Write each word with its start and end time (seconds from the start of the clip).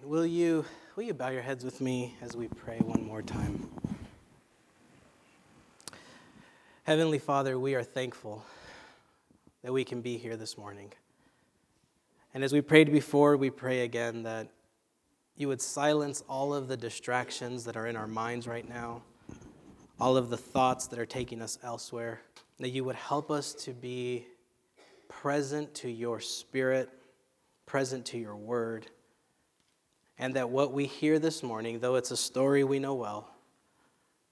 God. 0.00 0.08
Will 0.08 0.26
you, 0.26 0.64
will 0.96 1.04
you 1.04 1.14
bow 1.14 1.30
your 1.30 1.42
heads 1.42 1.64
with 1.64 1.80
me 1.80 2.14
as 2.20 2.36
we 2.36 2.48
pray 2.48 2.78
one 2.78 3.04
more 3.04 3.22
time? 3.22 3.68
Heavenly 6.84 7.18
Father, 7.18 7.58
we 7.58 7.74
are 7.74 7.82
thankful 7.82 8.44
that 9.62 9.72
we 9.72 9.84
can 9.84 10.00
be 10.00 10.16
here 10.16 10.36
this 10.36 10.56
morning. 10.58 10.92
And 12.34 12.44
as 12.44 12.52
we 12.52 12.60
prayed 12.60 12.92
before, 12.92 13.36
we 13.36 13.50
pray 13.50 13.80
again 13.80 14.22
that 14.24 14.48
you 15.36 15.48
would 15.48 15.60
silence 15.60 16.22
all 16.28 16.54
of 16.54 16.68
the 16.68 16.76
distractions 16.76 17.64
that 17.64 17.76
are 17.76 17.86
in 17.86 17.96
our 17.96 18.06
minds 18.06 18.46
right 18.46 18.68
now, 18.68 19.02
all 20.00 20.16
of 20.16 20.30
the 20.30 20.36
thoughts 20.36 20.86
that 20.88 20.98
are 20.98 21.06
taking 21.06 21.42
us 21.42 21.58
elsewhere, 21.62 22.20
that 22.58 22.70
you 22.70 22.84
would 22.84 22.96
help 22.96 23.30
us 23.30 23.54
to 23.54 23.72
be 23.72 24.26
present 25.08 25.74
to 25.74 25.90
your 25.90 26.20
spirit, 26.20 26.88
present 27.66 28.04
to 28.06 28.18
your 28.18 28.36
word 28.36 28.86
and 30.20 30.34
that 30.34 30.50
what 30.50 30.74
we 30.74 30.84
hear 30.84 31.18
this 31.18 31.42
morning, 31.42 31.80
though 31.80 31.94
it's 31.94 32.10
a 32.10 32.16
story 32.16 32.62
we 32.62 32.78
know 32.78 32.92
well, 32.92 33.30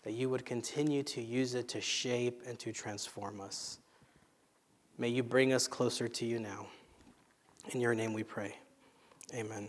that 0.02 0.12
you 0.12 0.28
would 0.28 0.44
continue 0.44 1.02
to 1.02 1.22
use 1.22 1.54
it 1.54 1.66
to 1.68 1.80
shape 1.80 2.42
and 2.46 2.58
to 2.58 2.72
transform 2.72 3.40
us. 3.40 3.78
May 4.98 5.08
you 5.08 5.22
bring 5.22 5.54
us 5.54 5.66
closer 5.66 6.06
to 6.06 6.26
you 6.26 6.38
now. 6.40 6.66
In 7.70 7.80
your 7.80 7.94
name 7.94 8.12
we 8.12 8.22
pray. 8.22 8.54
Amen. 9.34 9.68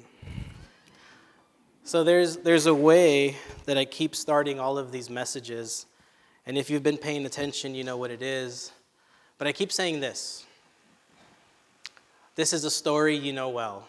So 1.86 2.04
there's, 2.04 2.38
there's 2.38 2.66
a 2.66 2.74
way 2.74 3.38
that 3.64 3.78
I 3.78 3.86
keep 3.86 4.14
starting 4.14 4.60
all 4.60 4.78
of 4.78 4.92
these 4.92 5.10
messages. 5.10 5.86
And 6.46 6.58
if 6.58 6.70
you've 6.70 6.84
been 6.84 6.98
paying 6.98 7.26
attention, 7.26 7.74
you 7.74 7.86
know 7.86 7.96
what 7.96 8.12
it 8.12 8.22
is. 8.22 8.74
But 9.38 9.48
I 9.48 9.54
keep 9.54 9.72
saying 9.72 10.02
this 10.02 10.46
this 12.36 12.52
is 12.52 12.66
a 12.66 12.72
story 12.72 13.16
you 13.16 13.32
know 13.32 13.50
well. 13.50 13.88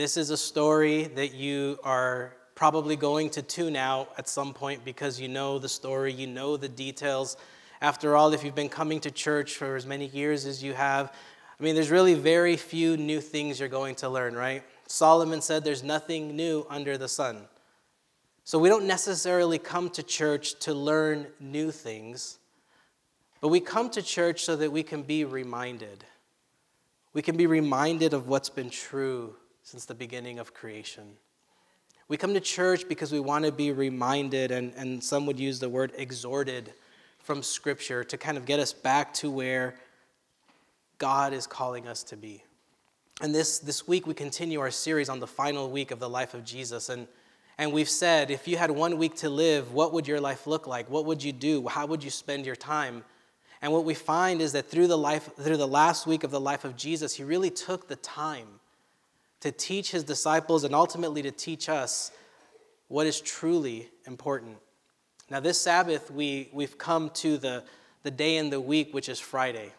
This 0.00 0.16
is 0.16 0.30
a 0.30 0.36
story 0.38 1.04
that 1.16 1.34
you 1.34 1.78
are 1.84 2.34
probably 2.54 2.96
going 2.96 3.28
to 3.32 3.42
tune 3.42 3.76
out 3.76 4.08
at 4.16 4.30
some 4.30 4.54
point 4.54 4.82
because 4.82 5.20
you 5.20 5.28
know 5.28 5.58
the 5.58 5.68
story, 5.68 6.10
you 6.10 6.26
know 6.26 6.56
the 6.56 6.70
details. 6.70 7.36
After 7.82 8.16
all, 8.16 8.32
if 8.32 8.42
you've 8.42 8.54
been 8.54 8.70
coming 8.70 9.00
to 9.00 9.10
church 9.10 9.56
for 9.56 9.76
as 9.76 9.84
many 9.84 10.06
years 10.06 10.46
as 10.46 10.62
you 10.62 10.72
have, 10.72 11.12
I 11.12 11.62
mean, 11.62 11.74
there's 11.74 11.90
really 11.90 12.14
very 12.14 12.56
few 12.56 12.96
new 12.96 13.20
things 13.20 13.60
you're 13.60 13.68
going 13.68 13.94
to 13.96 14.08
learn, 14.08 14.34
right? 14.34 14.62
Solomon 14.86 15.42
said 15.42 15.64
there's 15.64 15.82
nothing 15.82 16.34
new 16.34 16.64
under 16.70 16.96
the 16.96 17.06
sun. 17.06 17.42
So 18.44 18.58
we 18.58 18.70
don't 18.70 18.86
necessarily 18.86 19.58
come 19.58 19.90
to 19.90 20.02
church 20.02 20.58
to 20.60 20.72
learn 20.72 21.26
new 21.40 21.70
things, 21.70 22.38
but 23.42 23.48
we 23.48 23.60
come 23.60 23.90
to 23.90 24.00
church 24.00 24.44
so 24.46 24.56
that 24.56 24.72
we 24.72 24.82
can 24.82 25.02
be 25.02 25.26
reminded. 25.26 26.04
We 27.12 27.20
can 27.20 27.36
be 27.36 27.46
reminded 27.46 28.14
of 28.14 28.28
what's 28.28 28.48
been 28.48 28.70
true 28.70 29.36
since 29.70 29.84
the 29.84 29.94
beginning 29.94 30.40
of 30.40 30.52
creation. 30.52 31.04
We 32.08 32.16
come 32.16 32.34
to 32.34 32.40
church 32.40 32.88
because 32.88 33.12
we 33.12 33.20
want 33.20 33.44
to 33.44 33.52
be 33.52 33.70
reminded, 33.70 34.50
and, 34.50 34.72
and 34.76 35.02
some 35.02 35.26
would 35.26 35.38
use 35.38 35.60
the 35.60 35.68
word 35.68 35.92
exhorted 35.96 36.72
from 37.20 37.40
Scripture 37.40 38.02
to 38.02 38.18
kind 38.18 38.36
of 38.36 38.46
get 38.46 38.58
us 38.58 38.72
back 38.72 39.14
to 39.14 39.30
where 39.30 39.76
God 40.98 41.32
is 41.32 41.46
calling 41.46 41.86
us 41.86 42.02
to 42.04 42.16
be. 42.16 42.42
And 43.20 43.32
this, 43.32 43.60
this 43.60 43.86
week, 43.86 44.08
we 44.08 44.14
continue 44.14 44.58
our 44.58 44.72
series 44.72 45.08
on 45.08 45.20
the 45.20 45.28
final 45.28 45.70
week 45.70 45.92
of 45.92 46.00
the 46.00 46.08
life 46.08 46.34
of 46.34 46.44
Jesus. 46.44 46.88
And, 46.88 47.06
and 47.56 47.72
we've 47.72 47.88
said, 47.88 48.32
if 48.32 48.48
you 48.48 48.56
had 48.56 48.72
one 48.72 48.98
week 48.98 49.14
to 49.18 49.30
live, 49.30 49.72
what 49.72 49.92
would 49.92 50.08
your 50.08 50.20
life 50.20 50.48
look 50.48 50.66
like? 50.66 50.90
What 50.90 51.06
would 51.06 51.22
you 51.22 51.32
do? 51.32 51.68
How 51.68 51.86
would 51.86 52.02
you 52.02 52.10
spend 52.10 52.44
your 52.44 52.56
time? 52.56 53.04
And 53.62 53.72
what 53.72 53.84
we 53.84 53.94
find 53.94 54.42
is 54.42 54.50
that 54.50 54.68
through 54.68 54.88
the, 54.88 54.98
life, 54.98 55.30
through 55.36 55.58
the 55.58 55.68
last 55.68 56.08
week 56.08 56.24
of 56.24 56.32
the 56.32 56.40
life 56.40 56.64
of 56.64 56.76
Jesus, 56.76 57.14
he 57.14 57.22
really 57.22 57.50
took 57.50 57.86
the 57.86 57.94
time 57.94 58.59
to 59.40 59.50
teach 59.50 59.90
his 59.90 60.04
disciples 60.04 60.64
and 60.64 60.74
ultimately 60.74 61.22
to 61.22 61.30
teach 61.30 61.68
us 61.68 62.12
what 62.88 63.06
is 63.06 63.20
truly 63.20 63.88
important. 64.06 64.58
Now, 65.30 65.40
this 65.40 65.60
Sabbath, 65.60 66.10
we, 66.10 66.50
we've 66.52 66.76
come 66.76 67.10
to 67.10 67.38
the, 67.38 67.64
the 68.02 68.10
day 68.10 68.36
in 68.36 68.50
the 68.50 68.60
week, 68.60 68.92
which 68.92 69.08
is 69.08 69.20
Friday. 69.20 69.72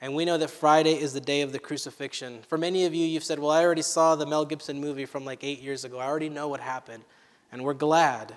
And 0.00 0.14
we 0.14 0.24
know 0.24 0.36
that 0.36 0.50
Friday 0.50 0.94
is 0.94 1.12
the 1.12 1.20
day 1.20 1.42
of 1.42 1.52
the 1.52 1.58
crucifixion. 1.58 2.40
For 2.48 2.58
many 2.58 2.84
of 2.84 2.94
you, 2.94 3.06
you've 3.06 3.24
said, 3.24 3.38
Well, 3.38 3.50
I 3.50 3.64
already 3.64 3.82
saw 3.82 4.16
the 4.16 4.26
Mel 4.26 4.44
Gibson 4.44 4.80
movie 4.80 5.06
from 5.06 5.24
like 5.24 5.44
eight 5.44 5.60
years 5.60 5.84
ago. 5.84 5.98
I 5.98 6.06
already 6.06 6.28
know 6.28 6.48
what 6.48 6.60
happened. 6.60 7.04
And 7.52 7.62
we're 7.62 7.72
glad. 7.72 8.34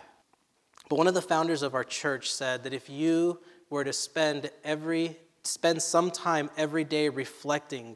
But 0.90 0.98
one 0.98 1.08
of 1.08 1.14
the 1.14 1.22
founders 1.22 1.64
of 1.64 1.74
our 1.74 1.84
church 1.84 2.32
said 2.32 2.64
that 2.64 2.74
if 2.74 2.90
you 2.90 3.40
were 3.70 3.84
to 3.84 3.92
spend 3.92 4.50
every 4.64 5.18
spend 5.44 5.82
some 5.82 6.12
time 6.12 6.50
every 6.58 6.84
day 6.84 7.10
reflecting 7.10 7.96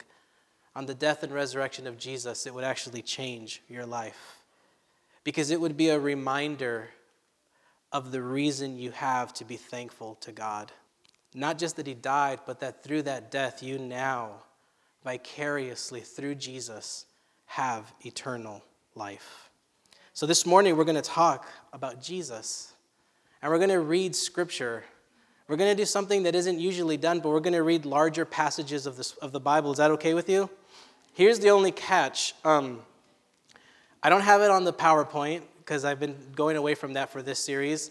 on 0.74 0.86
the 0.86 0.94
death 0.94 1.22
and 1.22 1.32
resurrection 1.32 1.86
of 1.86 1.98
Jesus, 1.98 2.46
it 2.46 2.54
would 2.54 2.64
actually 2.64 3.02
change 3.02 3.62
your 3.68 3.86
life. 3.86 4.38
Because 5.24 5.50
it 5.50 5.60
would 5.60 5.76
be 5.76 5.90
a 5.90 5.98
reminder 5.98 6.88
of 7.92 8.10
the 8.10 8.22
reason 8.22 8.78
you 8.78 8.90
have 8.92 9.34
to 9.34 9.44
be 9.44 9.56
thankful 9.56 10.16
to 10.22 10.32
God. 10.32 10.72
Not 11.34 11.58
just 11.58 11.76
that 11.76 11.86
He 11.86 11.94
died, 11.94 12.40
but 12.46 12.60
that 12.60 12.82
through 12.82 13.02
that 13.02 13.30
death, 13.30 13.62
you 13.62 13.78
now, 13.78 14.42
vicariously 15.04 16.00
through 16.00 16.36
Jesus, 16.36 17.04
have 17.46 17.92
eternal 18.04 18.62
life. 18.94 19.50
So 20.14 20.26
this 20.26 20.44
morning, 20.44 20.76
we're 20.76 20.84
going 20.84 20.96
to 20.96 21.02
talk 21.02 21.48
about 21.72 22.02
Jesus. 22.02 22.72
And 23.40 23.50
we're 23.50 23.58
going 23.58 23.70
to 23.70 23.80
read 23.80 24.14
scripture. 24.14 24.84
We're 25.48 25.56
going 25.56 25.70
to 25.70 25.80
do 25.80 25.86
something 25.86 26.22
that 26.22 26.34
isn't 26.34 26.60
usually 26.60 26.96
done, 26.96 27.20
but 27.20 27.30
we're 27.30 27.40
going 27.40 27.52
to 27.54 27.62
read 27.62 27.84
larger 27.84 28.24
passages 28.24 28.86
of, 28.86 28.96
this, 28.96 29.12
of 29.14 29.32
the 29.32 29.40
Bible. 29.40 29.72
Is 29.72 29.78
that 29.78 29.90
okay 29.92 30.14
with 30.14 30.28
you? 30.28 30.48
Here's 31.14 31.38
the 31.40 31.50
only 31.50 31.72
catch 31.72 32.34
um, 32.42 32.80
I 34.02 34.08
don't 34.08 34.22
have 34.22 34.40
it 34.40 34.50
on 34.50 34.64
the 34.64 34.72
PowerPoint 34.72 35.42
because 35.58 35.84
I've 35.84 36.00
been 36.00 36.16
going 36.34 36.56
away 36.56 36.74
from 36.74 36.94
that 36.94 37.10
for 37.10 37.20
this 37.20 37.38
series. 37.38 37.90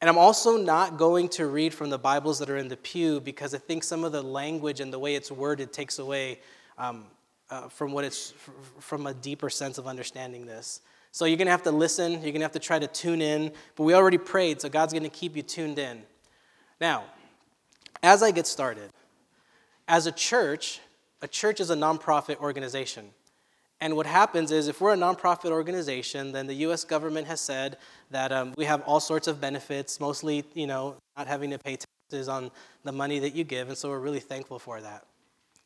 And 0.00 0.08
I'm 0.08 0.16
also 0.16 0.56
not 0.56 0.96
going 0.96 1.28
to 1.30 1.46
read 1.46 1.74
from 1.74 1.90
the 1.90 1.98
Bibles 1.98 2.38
that 2.38 2.48
are 2.48 2.56
in 2.56 2.68
the 2.68 2.78
pew 2.78 3.20
because 3.20 3.54
I 3.54 3.58
think 3.58 3.84
some 3.84 4.04
of 4.04 4.12
the 4.12 4.22
language 4.22 4.80
and 4.80 4.90
the 4.90 4.98
way 4.98 5.14
it's 5.14 5.30
worded 5.30 5.70
takes 5.70 5.98
away 5.98 6.40
um, 6.78 7.04
uh, 7.50 7.68
from 7.68 7.92
what 7.92 8.04
it's 8.04 8.32
from 8.80 9.06
a 9.06 9.12
deeper 9.12 9.50
sense 9.50 9.76
of 9.76 9.86
understanding 9.86 10.46
this. 10.46 10.80
So 11.10 11.26
you're 11.26 11.36
going 11.36 11.46
to 11.46 11.52
have 11.52 11.64
to 11.64 11.70
listen. 11.70 12.12
You're 12.12 12.20
going 12.22 12.36
to 12.36 12.40
have 12.40 12.52
to 12.52 12.58
try 12.58 12.78
to 12.78 12.86
tune 12.86 13.20
in. 13.20 13.52
But 13.76 13.84
we 13.84 13.92
already 13.92 14.18
prayed, 14.18 14.62
so 14.62 14.70
God's 14.70 14.94
going 14.94 15.02
to 15.02 15.10
keep 15.10 15.36
you 15.36 15.42
tuned 15.42 15.78
in. 15.78 16.02
Now, 16.80 17.04
as 18.02 18.22
I 18.22 18.30
get 18.30 18.46
started, 18.46 18.90
as 19.86 20.06
a 20.06 20.12
church, 20.12 20.80
a 21.22 21.28
church 21.28 21.60
is 21.60 21.70
a 21.70 21.76
nonprofit 21.76 22.36
organization. 22.38 23.10
And 23.80 23.96
what 23.96 24.06
happens 24.06 24.52
is, 24.52 24.68
if 24.68 24.80
we're 24.80 24.92
a 24.92 24.96
nonprofit 24.96 25.50
organization, 25.50 26.32
then 26.32 26.46
the 26.46 26.54
U.S. 26.66 26.84
government 26.84 27.26
has 27.26 27.40
said 27.40 27.78
that 28.10 28.30
um, 28.30 28.54
we 28.56 28.64
have 28.64 28.82
all 28.82 29.00
sorts 29.00 29.26
of 29.26 29.40
benefits, 29.40 29.98
mostly, 29.98 30.44
you 30.54 30.66
know, 30.66 30.96
not 31.16 31.26
having 31.26 31.50
to 31.50 31.58
pay 31.58 31.76
taxes 31.76 32.28
on 32.28 32.50
the 32.84 32.92
money 32.92 33.18
that 33.20 33.34
you 33.34 33.44
give, 33.44 33.68
and 33.68 33.76
so 33.76 33.88
we're 33.88 33.98
really 33.98 34.20
thankful 34.20 34.58
for 34.58 34.80
that. 34.80 35.04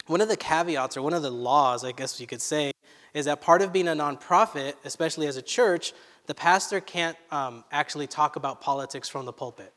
One 0.06 0.20
of 0.20 0.28
the 0.28 0.36
caveats, 0.36 0.96
or 0.96 1.02
one 1.02 1.12
of 1.14 1.22
the 1.22 1.30
laws, 1.30 1.84
I 1.84 1.92
guess 1.92 2.20
you 2.20 2.26
could 2.26 2.40
say, 2.40 2.72
is 3.12 3.24
that 3.24 3.40
part 3.40 3.60
of 3.60 3.72
being 3.72 3.88
a 3.88 3.92
nonprofit, 3.92 4.74
especially 4.84 5.26
as 5.26 5.36
a 5.36 5.42
church, 5.42 5.92
the 6.26 6.34
pastor 6.34 6.80
can't 6.80 7.16
um, 7.30 7.64
actually 7.72 8.06
talk 8.06 8.36
about 8.36 8.60
politics 8.60 9.08
from 9.08 9.26
the 9.26 9.32
pulpit. 9.32 9.72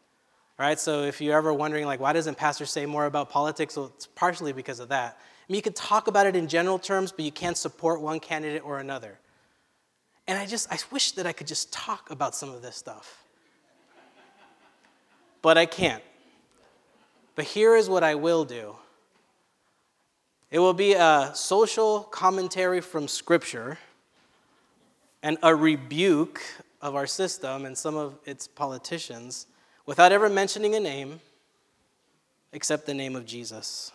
Right? 0.58 0.80
So 0.80 1.04
if 1.04 1.22
you're 1.22 1.38
ever 1.38 1.54
wondering, 1.54 1.86
like, 1.86 2.02
why 2.02 2.12
doesn't 2.12 2.38
pastor 2.38 2.66
say 2.66 2.86
more 2.86 3.06
about 3.06 3.30
politics? 3.30 3.78
Well, 3.78 3.92
it's 3.96 4.08
partially 4.08 4.52
because 4.52 4.82
of 4.82 4.90
that 4.90 5.18
mean, 5.52 5.58
you 5.58 5.62
can 5.62 5.74
talk 5.74 6.08
about 6.08 6.28
it 6.28 6.36
in 6.36 6.48
general 6.48 6.78
terms, 6.78 7.12
but 7.12 7.26
you 7.26 7.32
can't 7.32 7.58
support 7.58 8.02
one 8.02 8.20
candidate 8.20 8.64
or 8.64 8.80
another. 8.80 9.18
And 10.28 10.38
I 10.38 10.46
just, 10.46 10.72
I 10.72 10.78
wish 10.92 11.14
that 11.14 11.26
I 11.26 11.32
could 11.32 11.48
just 11.48 11.74
talk 11.74 12.12
about 12.12 12.36
some 12.36 12.50
of 12.50 12.62
this 12.62 12.76
stuff. 12.76 13.24
But 15.42 15.58
I 15.58 15.66
can't. 15.66 16.04
But 17.36 17.46
here 17.46 17.76
is 17.76 17.90
what 17.90 18.04
I 18.04 18.16
will 18.16 18.46
do 18.46 18.76
it 20.52 20.58
will 20.58 20.74
be 20.74 20.94
a 20.94 21.32
social 21.36 22.02
commentary 22.02 22.82
from 22.82 23.08
Scripture 23.08 23.78
and 25.22 25.38
a 25.44 25.56
rebuke 25.56 26.42
of 26.82 26.96
our 26.96 27.06
system 27.06 27.66
and 27.66 27.78
some 27.78 27.96
of 27.96 28.18
its 28.26 28.48
politicians 28.48 29.46
without 29.86 30.12
ever 30.12 30.28
mentioning 30.28 30.74
a 30.74 30.80
name 30.80 31.20
except 32.52 32.88
the 32.88 32.94
name 32.96 33.16
of 33.16 33.28
Jesus. 33.28 33.92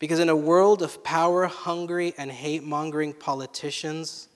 Because 0.00 0.18
in 0.18 0.30
a 0.30 0.36
world 0.36 0.82
of 0.82 1.04
power 1.04 1.46
hungry 1.46 2.14
and 2.16 2.32
hate 2.32 2.64
mongering 2.64 3.12
politicians, 3.12 4.28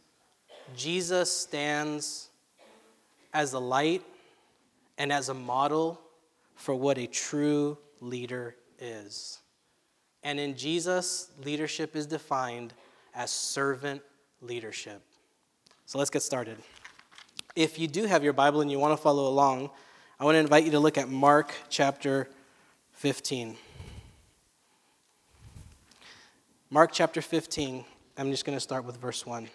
Jesus 0.76 1.34
stands 1.34 2.28
as 3.32 3.54
a 3.54 3.58
light 3.58 4.02
and 4.98 5.10
as 5.10 5.30
a 5.30 5.34
model 5.34 6.00
for 6.54 6.74
what 6.74 6.98
a 6.98 7.06
true 7.06 7.78
leader 8.00 8.54
is. 8.78 9.40
And 10.22 10.38
in 10.38 10.54
Jesus, 10.54 11.30
leadership 11.42 11.96
is 11.96 12.06
defined 12.06 12.74
as 13.14 13.30
servant 13.30 14.02
leadership. 14.42 15.02
So 15.86 15.98
let's 15.98 16.10
get 16.10 16.22
started. 16.22 16.58
If 17.56 17.78
you 17.78 17.88
do 17.88 18.04
have 18.04 18.22
your 18.22 18.32
Bible 18.34 18.60
and 18.60 18.70
you 18.70 18.78
want 18.78 18.92
to 18.92 19.02
follow 19.02 19.28
along, 19.28 19.70
I 20.20 20.24
want 20.24 20.34
to 20.34 20.40
invite 20.40 20.64
you 20.64 20.72
to 20.72 20.80
look 20.80 20.98
at 20.98 21.08
Mark 21.08 21.52
chapter 21.70 22.28
15. 22.92 23.56
Mark 26.74 26.90
chapter 26.90 27.22
15, 27.22 27.84
I'm 28.18 28.32
just 28.32 28.44
going 28.44 28.56
to 28.56 28.60
start 28.60 28.84
with 28.84 28.96
verse 28.96 29.24
1. 29.24 29.48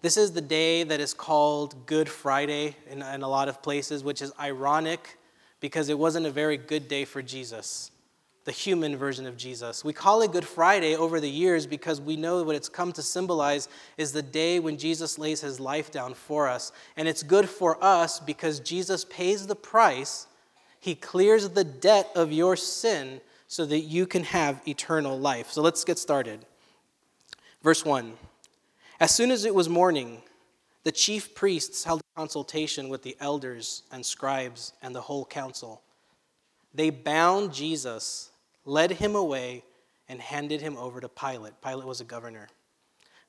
This 0.00 0.16
is 0.16 0.30
the 0.30 0.40
day 0.40 0.84
that 0.84 1.00
is 1.00 1.12
called 1.12 1.86
Good 1.86 2.08
Friday 2.08 2.76
in, 2.88 3.02
in 3.02 3.22
a 3.22 3.28
lot 3.28 3.48
of 3.48 3.60
places, 3.60 4.04
which 4.04 4.22
is 4.22 4.32
ironic 4.38 5.18
because 5.58 5.88
it 5.88 5.98
wasn't 5.98 6.26
a 6.26 6.30
very 6.30 6.56
good 6.56 6.86
day 6.86 7.04
for 7.04 7.20
Jesus, 7.20 7.90
the 8.44 8.52
human 8.52 8.96
version 8.96 9.26
of 9.26 9.36
Jesus. 9.36 9.84
We 9.84 9.92
call 9.92 10.22
it 10.22 10.30
Good 10.30 10.46
Friday 10.46 10.94
over 10.94 11.18
the 11.18 11.28
years 11.28 11.66
because 11.66 12.00
we 12.00 12.14
know 12.14 12.44
what 12.44 12.54
it's 12.54 12.68
come 12.68 12.92
to 12.92 13.02
symbolize 13.02 13.68
is 13.96 14.12
the 14.12 14.22
day 14.22 14.60
when 14.60 14.78
Jesus 14.78 15.18
lays 15.18 15.40
his 15.40 15.58
life 15.58 15.90
down 15.90 16.14
for 16.14 16.46
us. 16.46 16.70
And 16.96 17.08
it's 17.08 17.24
good 17.24 17.48
for 17.48 17.76
us 17.82 18.20
because 18.20 18.60
Jesus 18.60 19.04
pays 19.04 19.48
the 19.48 19.56
price, 19.56 20.28
he 20.78 20.94
clears 20.94 21.48
the 21.48 21.64
debt 21.64 22.08
of 22.14 22.30
your 22.30 22.54
sin 22.54 23.20
so 23.48 23.64
that 23.64 23.80
you 23.80 24.06
can 24.06 24.24
have 24.24 24.60
eternal 24.68 25.18
life. 25.18 25.50
So 25.50 25.62
let's 25.62 25.84
get 25.84 25.98
started. 25.98 26.44
Verse 27.62 27.84
1. 27.84 28.12
As 29.00 29.14
soon 29.14 29.30
as 29.30 29.44
it 29.44 29.54
was 29.54 29.68
morning, 29.68 30.22
the 30.84 30.92
chief 30.92 31.34
priests 31.34 31.84
held 31.84 32.00
a 32.00 32.18
consultation 32.20 32.88
with 32.88 33.02
the 33.02 33.16
elders 33.20 33.82
and 33.90 34.04
scribes 34.04 34.74
and 34.82 34.94
the 34.94 35.00
whole 35.00 35.24
council. 35.24 35.82
They 36.74 36.90
bound 36.90 37.52
Jesus, 37.54 38.30
led 38.64 38.92
him 38.92 39.14
away, 39.14 39.64
and 40.08 40.20
handed 40.20 40.60
him 40.60 40.76
over 40.76 41.00
to 41.00 41.08
Pilate. 41.08 41.60
Pilate 41.62 41.86
was 41.86 42.00
a 42.00 42.04
governor. 42.04 42.48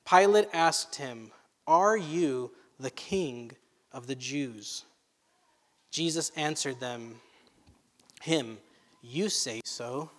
Pilate 0.08 0.48
asked 0.52 0.96
him, 0.96 1.30
Are 1.66 1.96
you 1.96 2.52
the 2.78 2.90
king 2.90 3.52
of 3.92 4.06
the 4.06 4.14
Jews? 4.14 4.84
Jesus 5.90 6.30
answered 6.36 6.78
them, 6.78 7.20
Him, 8.22 8.58
you 9.02 9.28
say 9.28 9.60
so. 9.64 10.10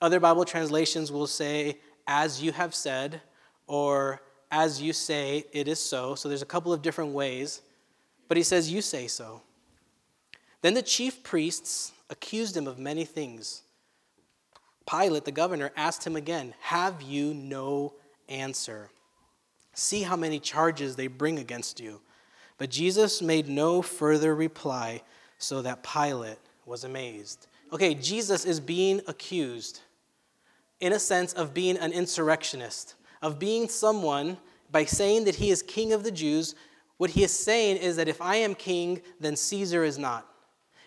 Other 0.00 0.20
Bible 0.20 0.44
translations 0.44 1.12
will 1.12 1.26
say, 1.26 1.78
As 2.06 2.42
you 2.42 2.52
have 2.52 2.74
said, 2.74 3.20
or 3.66 4.22
as 4.50 4.82
you 4.82 4.92
say, 4.92 5.44
it 5.52 5.68
is 5.68 5.78
so. 5.78 6.14
So 6.14 6.28
there's 6.28 6.42
a 6.42 6.46
couple 6.46 6.72
of 6.72 6.82
different 6.82 7.12
ways, 7.12 7.62
but 8.28 8.36
he 8.36 8.42
says, 8.42 8.70
You 8.70 8.82
say 8.82 9.06
so. 9.06 9.42
Then 10.60 10.74
the 10.74 10.82
chief 10.82 11.22
priests 11.22 11.92
accused 12.10 12.56
him 12.56 12.66
of 12.66 12.78
many 12.78 13.04
things. 13.04 13.62
Pilate, 14.88 15.24
the 15.24 15.32
governor, 15.32 15.72
asked 15.76 16.06
him 16.06 16.16
again, 16.16 16.54
Have 16.60 17.02
you 17.02 17.34
no 17.34 17.94
answer? 18.28 18.90
See 19.74 20.02
how 20.02 20.16
many 20.16 20.38
charges 20.38 20.96
they 20.96 21.06
bring 21.06 21.38
against 21.38 21.80
you. 21.80 22.00
But 22.58 22.70
Jesus 22.70 23.22
made 23.22 23.48
no 23.48 23.82
further 23.82 24.34
reply, 24.34 25.02
so 25.38 25.62
that 25.62 25.82
Pilate 25.82 26.38
was 26.66 26.84
amazed. 26.84 27.48
Okay, 27.72 27.94
Jesus 27.94 28.44
is 28.44 28.60
being 28.60 29.00
accused, 29.06 29.80
in 30.80 30.92
a 30.92 30.98
sense, 30.98 31.32
of 31.32 31.54
being 31.54 31.78
an 31.78 31.92
insurrectionist 31.92 32.96
of 33.22 33.38
being 33.38 33.68
someone 33.68 34.36
by 34.70 34.84
saying 34.84 35.24
that 35.24 35.36
he 35.36 35.50
is 35.50 35.62
king 35.62 35.92
of 35.92 36.02
the 36.02 36.10
Jews. 36.10 36.54
What 36.98 37.10
he 37.10 37.22
is 37.22 37.32
saying 37.32 37.78
is 37.78 37.96
that 37.96 38.08
if 38.08 38.20
I 38.20 38.36
am 38.36 38.54
king, 38.54 39.00
then 39.20 39.36
Caesar 39.36 39.84
is 39.84 39.98
not. 39.98 40.26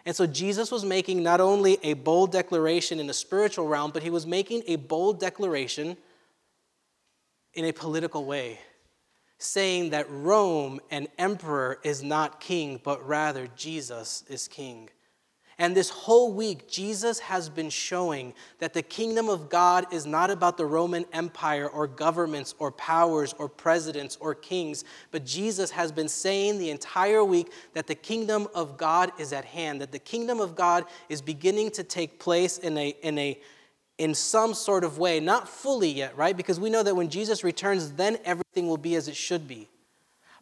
And 0.06 0.16
so 0.16 0.28
Jesus 0.28 0.72
was 0.72 0.86
making 0.86 1.24
not 1.24 1.42
only 1.42 1.80
a 1.82 1.94
bold 1.94 2.32
declaration 2.32 3.00
in 3.00 3.08
the 3.08 3.14
spiritual 3.14 3.68
realm, 3.68 3.92
but 3.92 4.04
he 4.04 4.12
was 4.12 4.28
making 4.28 4.62
a 4.68 4.76
bold 4.76 5.20
declaration 5.20 5.98
in 7.54 7.66
a 7.66 7.72
political 7.72 8.26
way, 8.26 8.60
saying 9.40 9.92
that 9.92 10.10
Rome 10.10 10.80
and 10.92 11.08
emperor 11.18 11.80
is 11.84 12.04
not 12.04 12.40
king, 12.40 12.80
but 12.84 13.06
rather 13.08 13.48
Jesus 13.56 14.24
is 14.28 14.48
king. 14.48 14.90
And 15.58 15.76
this 15.76 15.90
whole 15.90 16.34
week, 16.34 16.68
Jesus 16.68 17.20
has 17.20 17.48
been 17.48 17.70
showing 17.70 18.34
that 18.60 18.74
the 18.74 18.82
kingdom 18.82 19.30
of 19.30 19.50
God 19.50 19.86
is 19.94 20.06
not 20.06 20.30
about 20.30 20.58
the 20.58 20.66
Roman 20.66 21.06
Empire 21.14 21.70
or 21.70 21.88
governments 21.88 22.54
or 22.60 22.72
powers 22.72 23.34
or 23.38 23.48
presidents 23.48 24.18
or 24.20 24.36
kings, 24.36 24.84
but 25.12 25.26
Jesus 25.26 25.72
has 25.72 25.94
been 25.94 26.10
saying 26.10 26.58
the 26.58 26.72
entire 26.72 27.24
week 27.24 27.54
that 27.74 27.88
the 27.88 27.96
kingdom 27.96 28.50
of 28.54 28.78
God 28.78 29.14
is 29.18 29.32
at 29.32 29.46
hand, 29.46 29.80
that 29.80 29.94
the 29.94 30.00
kingdom 30.00 30.42
of 30.42 30.58
God 30.58 30.84
is 31.08 31.22
beginning 31.22 31.72
to 31.72 31.84
take 31.84 32.20
place 32.20 32.58
in 32.58 32.78
a, 32.78 32.90
in 33.02 33.18
a 33.18 33.40
in 33.98 34.14
some 34.14 34.54
sort 34.54 34.84
of 34.84 34.98
way, 34.98 35.22
not 35.22 35.48
fully 35.48 35.90
yet, 35.90 36.18
right? 36.18 36.36
Because 36.36 36.60
we 36.60 36.70
know 36.70 36.84
that 36.84 36.96
when 36.96 37.10
Jesus 37.10 37.46
returns, 37.46 37.92
then 37.94 38.18
everything 38.26 38.68
will 38.68 38.76
be 38.76 38.96
as 38.96 39.08
it 39.08 39.16
should 39.16 39.48
be. 39.48 39.70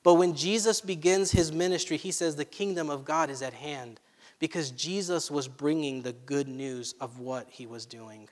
But 0.01 0.15
when 0.15 0.33
Jesus 0.33 0.81
begins 0.81 1.29
his 1.31 1.51
ministry, 1.51 1.97
he 1.97 2.09
says 2.11 2.35
the 2.35 2.45
kingdom 2.45 2.89
of 2.89 3.05
God 3.05 3.29
is 3.29 3.43
at 3.43 3.53
hand 3.53 3.99
because 4.43 4.71
Jesus 4.71 5.31
was 5.31 5.47
bringing 5.47 6.01
the 6.01 6.11
good 6.11 6.49
news 6.49 6.95
of 6.99 7.17
what 7.17 7.47
he 7.49 7.65
was 7.65 7.85
doing. 7.85 8.27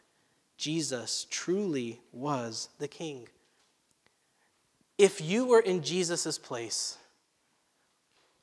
Jesus 0.58 1.26
truly 1.30 2.02
was 2.12 2.68
the 2.80 2.88
king. 2.90 3.30
If 4.98 5.22
you 5.22 5.46
were 5.46 5.62
in 5.62 5.82
Jesus' 5.82 6.38
place 6.38 6.98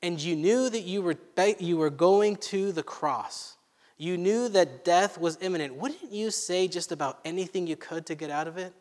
and 0.01 0.19
you 0.19 0.35
knew 0.35 0.67
that 0.67 0.79
you 0.79 1.03
were, 1.03 1.15
you 1.59 1.77
were 1.77 1.91
going 1.91 2.37
to 2.37 2.71
the 2.71 2.81
cross, 2.81 3.55
you 3.99 4.17
knew 4.17 4.49
that 4.49 4.83
death 4.83 5.19
was 5.19 5.37
imminent, 5.39 5.75
wouldn't 5.75 6.11
you 6.11 6.31
say 6.31 6.67
just 6.67 6.91
about 6.91 7.19
anything 7.23 7.67
you 7.67 7.75
could 7.75 8.07
to 8.07 8.15
get 8.15 8.31
out 8.31 8.47
of 8.47 8.57
it? 8.57 8.73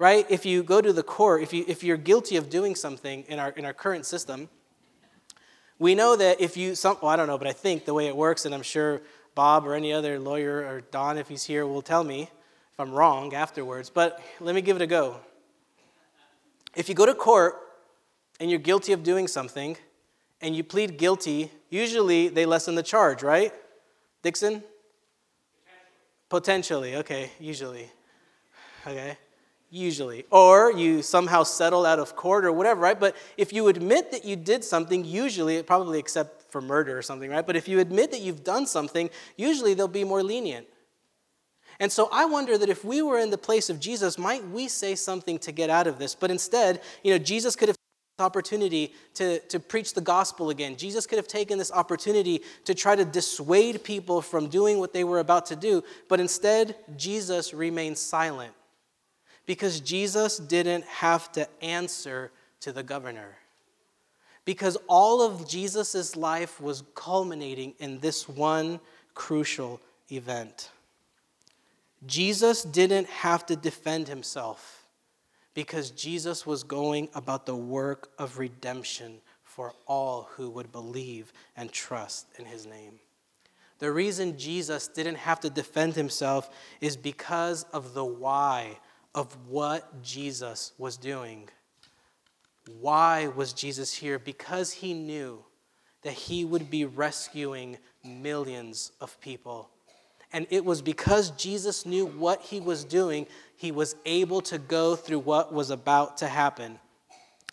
Right? 0.00 0.26
If 0.28 0.44
you 0.44 0.64
go 0.64 0.80
to 0.80 0.92
the 0.92 1.04
court, 1.04 1.44
if, 1.44 1.52
you, 1.52 1.64
if 1.68 1.84
you're 1.84 1.96
guilty 1.96 2.34
of 2.34 2.50
doing 2.50 2.74
something 2.74 3.22
in 3.28 3.38
our, 3.38 3.50
in 3.50 3.64
our 3.64 3.72
current 3.72 4.06
system, 4.06 4.48
we 5.82 5.96
know 5.96 6.14
that 6.14 6.40
if 6.40 6.56
you, 6.56 6.76
some, 6.76 6.96
well, 7.02 7.10
I 7.10 7.16
don't 7.16 7.26
know, 7.26 7.36
but 7.36 7.48
I 7.48 7.52
think 7.52 7.84
the 7.84 7.92
way 7.92 8.06
it 8.06 8.16
works, 8.16 8.44
and 8.44 8.54
I'm 8.54 8.62
sure 8.62 9.02
Bob 9.34 9.66
or 9.66 9.74
any 9.74 9.92
other 9.92 10.16
lawyer 10.20 10.64
or 10.64 10.80
Don, 10.80 11.18
if 11.18 11.28
he's 11.28 11.42
here, 11.42 11.66
will 11.66 11.82
tell 11.82 12.04
me 12.04 12.30
if 12.72 12.78
I'm 12.78 12.92
wrong 12.92 13.34
afterwards, 13.34 13.90
but 13.90 14.22
let 14.38 14.54
me 14.54 14.62
give 14.62 14.76
it 14.76 14.82
a 14.82 14.86
go. 14.86 15.16
If 16.76 16.88
you 16.88 16.94
go 16.94 17.04
to 17.04 17.14
court 17.14 17.56
and 18.38 18.48
you're 18.48 18.60
guilty 18.60 18.92
of 18.92 19.02
doing 19.02 19.26
something 19.26 19.76
and 20.40 20.54
you 20.54 20.62
plead 20.62 20.98
guilty, 20.98 21.50
usually 21.68 22.28
they 22.28 22.46
lessen 22.46 22.76
the 22.76 22.84
charge, 22.84 23.24
right? 23.24 23.52
Dixon? 24.22 24.62
Potentially, 26.28 26.92
Potentially. 26.92 26.96
okay, 26.96 27.30
usually. 27.40 27.90
Okay 28.86 29.18
usually. 29.72 30.26
Or 30.30 30.70
you 30.70 31.02
somehow 31.02 31.42
settle 31.42 31.86
out 31.86 31.98
of 31.98 32.14
court 32.14 32.44
or 32.44 32.52
whatever, 32.52 32.80
right? 32.80 33.00
But 33.00 33.16
if 33.36 33.52
you 33.52 33.68
admit 33.68 34.12
that 34.12 34.24
you 34.24 34.36
did 34.36 34.62
something, 34.62 35.04
usually, 35.04 35.62
probably 35.62 35.98
except 35.98 36.52
for 36.52 36.60
murder 36.60 36.96
or 36.96 37.02
something, 37.02 37.30
right? 37.30 37.46
But 37.46 37.56
if 37.56 37.66
you 37.66 37.80
admit 37.80 38.10
that 38.10 38.20
you've 38.20 38.44
done 38.44 38.66
something, 38.66 39.08
usually 39.36 39.72
they'll 39.72 39.88
be 39.88 40.04
more 40.04 40.22
lenient. 40.22 40.66
And 41.80 41.90
so 41.90 42.08
I 42.12 42.26
wonder 42.26 42.58
that 42.58 42.68
if 42.68 42.84
we 42.84 43.00
were 43.00 43.18
in 43.18 43.30
the 43.30 43.38
place 43.38 43.70
of 43.70 43.80
Jesus, 43.80 44.18
might 44.18 44.46
we 44.46 44.68
say 44.68 44.94
something 44.94 45.38
to 45.40 45.50
get 45.50 45.70
out 45.70 45.86
of 45.86 45.98
this? 45.98 46.14
But 46.14 46.30
instead, 46.30 46.82
you 47.02 47.10
know, 47.10 47.18
Jesus 47.18 47.56
could 47.56 47.68
have 47.68 47.76
this 48.18 48.24
opportunity 48.24 48.92
to, 49.14 49.38
to 49.40 49.58
preach 49.58 49.94
the 49.94 50.02
gospel 50.02 50.50
again. 50.50 50.76
Jesus 50.76 51.06
could 51.06 51.16
have 51.16 51.26
taken 51.26 51.56
this 51.56 51.72
opportunity 51.72 52.42
to 52.66 52.74
try 52.74 52.94
to 52.94 53.06
dissuade 53.06 53.82
people 53.82 54.20
from 54.20 54.48
doing 54.48 54.78
what 54.78 54.92
they 54.92 55.02
were 55.02 55.18
about 55.18 55.46
to 55.46 55.56
do, 55.56 55.82
but 56.10 56.20
instead, 56.20 56.76
Jesus 56.98 57.54
remained 57.54 57.96
silent 57.96 58.52
because 59.46 59.80
Jesus 59.80 60.38
didn't 60.38 60.84
have 60.84 61.32
to 61.32 61.48
answer 61.62 62.30
to 62.60 62.72
the 62.72 62.82
governor. 62.82 63.36
Because 64.44 64.76
all 64.88 65.22
of 65.22 65.48
Jesus' 65.48 66.16
life 66.16 66.60
was 66.60 66.82
culminating 66.94 67.74
in 67.78 68.00
this 68.00 68.28
one 68.28 68.80
crucial 69.14 69.80
event. 70.10 70.70
Jesus 72.06 72.62
didn't 72.62 73.08
have 73.08 73.46
to 73.46 73.56
defend 73.56 74.08
himself 74.08 74.86
because 75.54 75.90
Jesus 75.90 76.46
was 76.46 76.64
going 76.64 77.08
about 77.14 77.46
the 77.46 77.54
work 77.54 78.10
of 78.18 78.38
redemption 78.38 79.20
for 79.44 79.74
all 79.86 80.28
who 80.34 80.50
would 80.50 80.72
believe 80.72 81.32
and 81.56 81.70
trust 81.70 82.26
in 82.38 82.46
his 82.46 82.66
name. 82.66 82.98
The 83.78 83.92
reason 83.92 84.38
Jesus 84.38 84.88
didn't 84.88 85.16
have 85.16 85.40
to 85.40 85.50
defend 85.50 85.94
himself 85.94 86.48
is 86.80 86.96
because 86.96 87.64
of 87.72 87.94
the 87.94 88.04
why 88.04 88.78
of 89.14 89.36
what 89.48 90.02
Jesus 90.02 90.72
was 90.78 90.96
doing. 90.96 91.48
Why 92.80 93.28
was 93.28 93.52
Jesus 93.52 93.92
here? 93.92 94.18
Because 94.18 94.72
he 94.72 94.94
knew 94.94 95.44
that 96.02 96.12
he 96.12 96.44
would 96.44 96.70
be 96.70 96.84
rescuing 96.84 97.78
millions 98.04 98.92
of 99.00 99.20
people. 99.20 99.68
And 100.32 100.46
it 100.50 100.64
was 100.64 100.80
because 100.80 101.30
Jesus 101.32 101.84
knew 101.84 102.06
what 102.06 102.40
he 102.40 102.58
was 102.58 102.84
doing, 102.84 103.26
he 103.56 103.70
was 103.70 103.94
able 104.06 104.40
to 104.42 104.58
go 104.58 104.96
through 104.96 105.20
what 105.20 105.52
was 105.52 105.70
about 105.70 106.18
to 106.18 106.26
happen. 106.26 106.78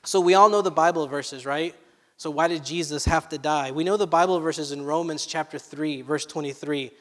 So 0.03 0.21
we 0.21 0.33
all 0.33 0.49
know 0.49 0.61
the 0.61 0.71
Bible 0.71 1.05
verses, 1.07 1.45
right? 1.45 1.75
So 2.15 2.29
why 2.29 2.47
did 2.47 2.63
Jesus 2.63 3.05
have 3.05 3.29
to 3.29 3.37
die? 3.37 3.71
We 3.71 3.83
know 3.83 3.97
the 3.97 4.07
Bible 4.07 4.39
verses 4.39 4.71
in 4.71 4.83
Romans 4.83 5.25
chapter 5.25 5.59
3, 5.59 6.01
verse 6.01 6.25
23, 6.25 6.91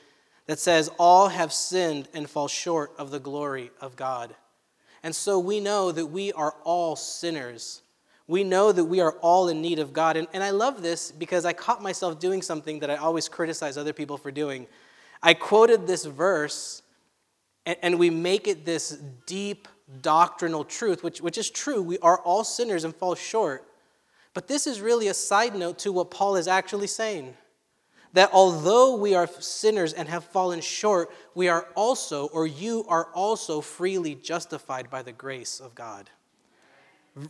that 0.47 0.59
says, 0.59 0.91
All 0.99 1.29
have 1.29 1.53
sinned 1.53 2.09
and 2.12 2.29
fall 2.29 2.49
short 2.49 2.93
of 2.99 3.11
the 3.11 3.21
glory 3.21 3.71
of 3.81 3.95
God. 3.95 4.35
And 5.02 5.14
so 5.14 5.38
we 5.38 5.61
know 5.61 5.93
that 5.93 6.07
we 6.07 6.33
are 6.33 6.55
all 6.64 6.97
sinners. 6.97 7.83
We 8.26 8.45
know 8.45 8.73
that 8.73 8.85
we 8.85 9.00
are 9.00 9.12
all 9.21 9.49
in 9.49 9.62
need 9.62 9.78
of 9.78 9.93
God. 9.93 10.17
And, 10.17 10.28
and 10.33 10.43
I 10.43 10.50
love 10.50 10.83
this 10.83 11.11
because 11.11 11.45
I 11.45 11.52
caught 11.52 11.83
myself 11.83 12.21
doing 12.21 12.43
something 12.43 12.81
that 12.81 12.90
I 12.90 12.97
always 12.97 13.28
criticize 13.28 13.78
other 13.78 13.93
people 13.93 14.19
for 14.19 14.31
doing. 14.31 14.67
I 15.23 15.35
quoted 15.35 15.87
this 15.87 16.05
verse, 16.05 16.83
and, 17.64 17.76
and 17.83 17.99
we 17.99 18.11
make 18.11 18.47
it 18.47 18.64
this 18.64 18.99
deep 19.26 19.67
doctrinal 20.02 20.64
truth, 20.64 21.02
which, 21.02 21.21
which 21.21 21.38
is 21.38 21.49
true. 21.49 21.83
We 21.83 21.99
are 22.00 22.19
all 22.19 22.45
sinners 22.45 22.85
and 22.85 22.95
fall 22.95 23.14
short. 23.14 23.64
But 24.35 24.47
this 24.47 24.67
is 24.67 24.81
really 24.81 25.09
a 25.09 25.14
side 25.14 25.57
note 25.57 25.78
to 25.81 25.93
what 25.93 26.11
Paul 26.11 26.37
is 26.37 26.47
actually 26.47 26.87
saying. 26.87 27.35
That 28.15 28.31
although 28.33 28.97
we 28.97 29.15
are 29.15 29.27
sinners 29.27 29.93
and 29.93 30.09
have 30.09 30.25
fallen 30.25 30.61
short, 30.61 31.11
we 31.35 31.49
are 31.49 31.69
also, 31.75 32.29
or 32.29 32.47
you 32.47 32.85
are 32.88 33.07
also 33.15 33.61
freely 33.61 34.15
justified 34.15 34.91
by 34.91 35.03
the 35.03 35.12
grace 35.12 35.61
of 35.61 35.75
God. 35.75 36.11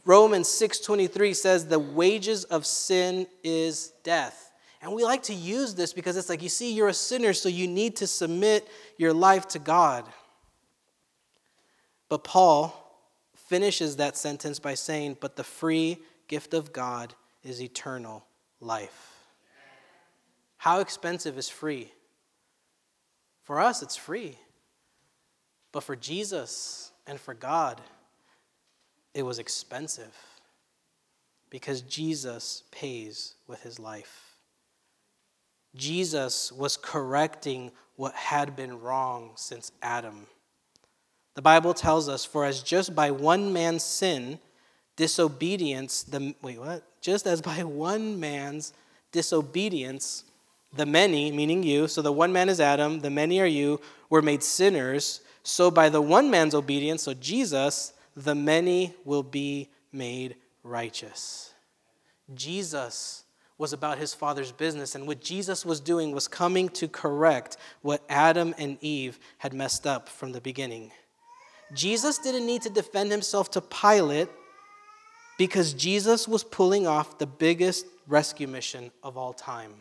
Romans 0.04 0.48
6:23 0.48 1.34
says 1.34 1.66
the 1.66 1.78
wages 1.78 2.44
of 2.44 2.66
sin 2.66 3.26
is 3.42 3.92
death. 4.02 4.52
And 4.80 4.92
we 4.92 5.02
like 5.02 5.24
to 5.24 5.34
use 5.34 5.74
this 5.74 5.92
because 5.92 6.16
it's 6.16 6.28
like 6.28 6.42
you 6.42 6.48
see 6.48 6.72
you're 6.72 6.88
a 6.88 6.94
sinner 6.94 7.32
so 7.32 7.48
you 7.48 7.66
need 7.66 7.96
to 7.96 8.06
submit 8.06 8.68
your 8.96 9.12
life 9.12 9.48
to 9.48 9.58
God. 9.58 10.04
But 12.08 12.22
Paul 12.22 12.74
finishes 13.34 13.96
that 13.96 14.16
sentence 14.16 14.58
by 14.58 14.74
saying, 14.74 15.16
"But 15.20 15.36
the 15.36 15.44
free 15.44 15.98
gift 16.28 16.54
of 16.54 16.72
God 16.72 17.14
is 17.42 17.60
eternal 17.60 18.24
life." 18.60 19.17
How 20.58 20.80
expensive 20.80 21.38
is 21.38 21.48
free? 21.48 21.92
For 23.44 23.60
us 23.60 23.82
it's 23.82 23.96
free. 23.96 24.36
But 25.72 25.82
for 25.82 25.96
Jesus 25.96 26.92
and 27.06 27.18
for 27.18 27.34
God, 27.34 27.80
it 29.14 29.22
was 29.22 29.38
expensive 29.38 30.14
because 31.50 31.80
Jesus 31.82 32.64
pays 32.70 33.34
with 33.46 33.62
his 33.62 33.78
life. 33.78 34.34
Jesus 35.74 36.52
was 36.52 36.76
correcting 36.76 37.70
what 37.96 38.14
had 38.14 38.56
been 38.56 38.80
wrong 38.80 39.32
since 39.36 39.72
Adam. 39.82 40.26
The 41.34 41.42
Bible 41.42 41.74
tells 41.74 42.08
us, 42.08 42.24
for 42.24 42.44
as 42.44 42.62
just 42.62 42.94
by 42.94 43.10
one 43.10 43.52
man's 43.52 43.84
sin, 43.84 44.40
disobedience, 44.96 46.02
the 46.02 46.34
wait, 46.42 46.58
what? 46.58 46.82
Just 47.00 47.26
as 47.26 47.40
by 47.40 47.62
one 47.62 48.18
man's 48.18 48.72
disobedience, 49.12 50.24
the 50.72 50.86
many, 50.86 51.32
meaning 51.32 51.62
you, 51.62 51.88
so 51.88 52.02
the 52.02 52.12
one 52.12 52.32
man 52.32 52.48
is 52.48 52.60
Adam, 52.60 53.00
the 53.00 53.10
many 53.10 53.40
are 53.40 53.46
you, 53.46 53.80
were 54.10 54.22
made 54.22 54.42
sinners. 54.42 55.20
So 55.42 55.70
by 55.70 55.88
the 55.88 56.02
one 56.02 56.30
man's 56.30 56.54
obedience, 56.54 57.02
so 57.02 57.14
Jesus, 57.14 57.92
the 58.14 58.34
many 58.34 58.94
will 59.04 59.22
be 59.22 59.70
made 59.92 60.36
righteous. 60.62 61.54
Jesus 62.34 63.24
was 63.56 63.72
about 63.72 63.98
his 63.98 64.14
father's 64.14 64.52
business, 64.52 64.94
and 64.94 65.06
what 65.06 65.20
Jesus 65.20 65.66
was 65.66 65.80
doing 65.80 66.12
was 66.12 66.28
coming 66.28 66.68
to 66.68 66.86
correct 66.86 67.56
what 67.82 68.02
Adam 68.08 68.54
and 68.58 68.78
Eve 68.80 69.18
had 69.38 69.52
messed 69.52 69.86
up 69.86 70.08
from 70.08 70.32
the 70.32 70.40
beginning. 70.40 70.92
Jesus 71.74 72.18
didn't 72.18 72.46
need 72.46 72.62
to 72.62 72.70
defend 72.70 73.10
himself 73.10 73.50
to 73.52 73.60
Pilate 73.60 74.28
because 75.38 75.74
Jesus 75.74 76.28
was 76.28 76.44
pulling 76.44 76.86
off 76.86 77.18
the 77.18 77.26
biggest 77.26 77.86
rescue 78.06 78.46
mission 78.46 78.90
of 79.02 79.16
all 79.16 79.32
time. 79.32 79.74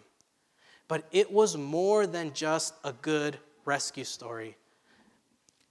But 0.87 1.07
it 1.11 1.31
was 1.31 1.57
more 1.57 2.07
than 2.07 2.33
just 2.33 2.73
a 2.83 2.93
good 2.93 3.37
rescue 3.65 4.03
story. 4.03 4.57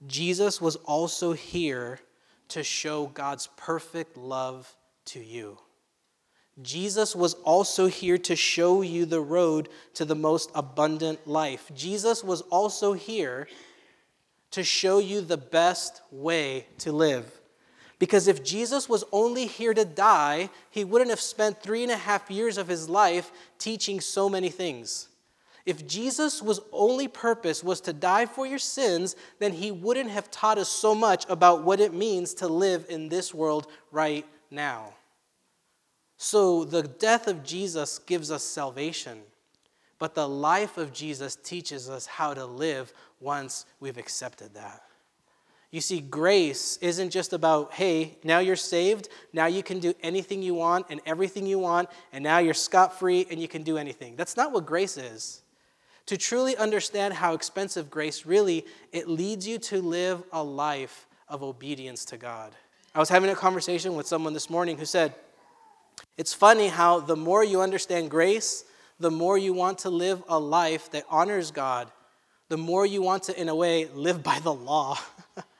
Jesus 0.05 0.61
was 0.61 0.75
also 0.77 1.33
here 1.33 1.99
to 2.49 2.63
show 2.63 3.07
God's 3.07 3.47
perfect 3.57 4.15
love 4.15 4.75
to 5.05 5.19
you. 5.19 5.57
Jesus 6.61 7.15
was 7.15 7.35
also 7.35 7.87
here 7.87 8.17
to 8.19 8.35
show 8.35 8.81
you 8.81 9.05
the 9.05 9.21
road 9.21 9.69
to 9.93 10.05
the 10.05 10.15
most 10.15 10.49
abundant 10.55 11.27
life. 11.27 11.69
Jesus 11.75 12.23
was 12.23 12.41
also 12.41 12.93
here 12.93 13.47
to 14.51 14.63
show 14.63 14.97
you 14.97 15.21
the 15.21 15.37
best 15.37 16.01
way 16.11 16.65
to 16.79 16.91
live. 16.91 17.31
Because 17.99 18.27
if 18.27 18.43
Jesus 18.43 18.87
was 18.87 19.03
only 19.11 19.47
here 19.47 19.73
to 19.73 19.85
die, 19.85 20.49
he 20.69 20.83
wouldn't 20.83 21.09
have 21.09 21.19
spent 21.19 21.61
three 21.61 21.83
and 21.83 21.91
a 21.91 21.97
half 21.97 22.29
years 22.29 22.57
of 22.57 22.67
his 22.67 22.89
life 22.89 23.31
teaching 23.57 23.99
so 23.99 24.29
many 24.29 24.49
things. 24.49 25.07
If 25.65 25.85
Jesus' 25.85 26.41
was 26.41 26.61
only 26.71 27.07
purpose 27.07 27.63
was 27.63 27.81
to 27.81 27.93
die 27.93 28.25
for 28.25 28.45
your 28.47 28.59
sins, 28.59 29.15
then 29.39 29.51
he 29.51 29.71
wouldn't 29.71 30.11
have 30.11 30.31
taught 30.31 30.57
us 30.57 30.69
so 30.69 30.95
much 30.95 31.25
about 31.27 31.63
what 31.63 31.81
it 31.81 31.93
means 31.93 32.33
to 32.35 32.47
live 32.47 32.85
in 32.87 33.09
this 33.09 33.33
world 33.33 33.67
right 33.91 34.25
now. 34.49 34.93
So 36.15 36.63
the 36.63 36.83
death 36.83 37.27
of 37.27 37.43
Jesus 37.43 37.99
gives 37.99 38.31
us 38.31 38.43
salvation, 38.43 39.19
but 39.99 40.15
the 40.15 40.27
life 40.27 40.77
of 40.77 40.93
Jesus 40.93 41.35
teaches 41.35 41.89
us 41.89 42.05
how 42.05 42.33
to 42.33 42.45
live 42.45 42.93
once 43.19 43.65
we've 43.79 43.97
accepted 43.97 44.53
that. 44.53 44.83
You 45.69 45.81
see, 45.81 45.99
grace 45.99 46.77
isn't 46.77 47.09
just 47.09 47.33
about, 47.33 47.73
hey, 47.73 48.17
now 48.23 48.39
you're 48.39 48.55
saved, 48.55 49.09
now 49.33 49.47
you 49.47 49.61
can 49.61 49.79
do 49.79 49.93
anything 50.01 50.41
you 50.41 50.53
want 50.53 50.85
and 50.89 51.01
everything 51.05 51.45
you 51.45 51.59
want, 51.59 51.89
and 52.13 52.23
now 52.23 52.37
you're 52.37 52.53
scot 52.53 52.97
free 52.97 53.27
and 53.29 53.41
you 53.41 53.49
can 53.49 53.63
do 53.63 53.77
anything. 53.77 54.15
That's 54.15 54.37
not 54.37 54.53
what 54.53 54.65
grace 54.65 54.95
is. 54.95 55.41
To 56.05 56.17
truly 56.17 56.55
understand 56.55 57.15
how 57.15 57.33
expensive 57.33 57.89
grace 57.89 58.25
really, 58.25 58.65
it 58.93 59.09
leads 59.09 59.45
you 59.45 59.57
to 59.59 59.81
live 59.81 60.23
a 60.31 60.41
life 60.41 61.05
of 61.27 61.43
obedience 61.43 62.05
to 62.05 62.17
God. 62.17 62.55
I 62.95 62.99
was 62.99 63.09
having 63.09 63.29
a 63.29 63.35
conversation 63.35 63.95
with 63.95 64.07
someone 64.07 64.31
this 64.31 64.49
morning 64.49 64.77
who 64.77 64.85
said, 64.85 65.13
It's 66.17 66.33
funny 66.33 66.69
how 66.69 67.01
the 67.01 67.17
more 67.17 67.43
you 67.43 67.59
understand 67.59 68.09
grace, 68.09 68.63
the 69.01 69.11
more 69.11 69.37
you 69.37 69.51
want 69.51 69.79
to 69.79 69.89
live 69.89 70.23
a 70.29 70.39
life 70.39 70.89
that 70.91 71.03
honors 71.09 71.51
God, 71.51 71.91
the 72.47 72.57
more 72.57 72.85
you 72.85 73.01
want 73.01 73.23
to, 73.23 73.39
in 73.39 73.49
a 73.49 73.55
way, 73.55 73.87
live 73.93 74.23
by 74.23 74.39
the 74.39 74.53
law. 74.53 74.97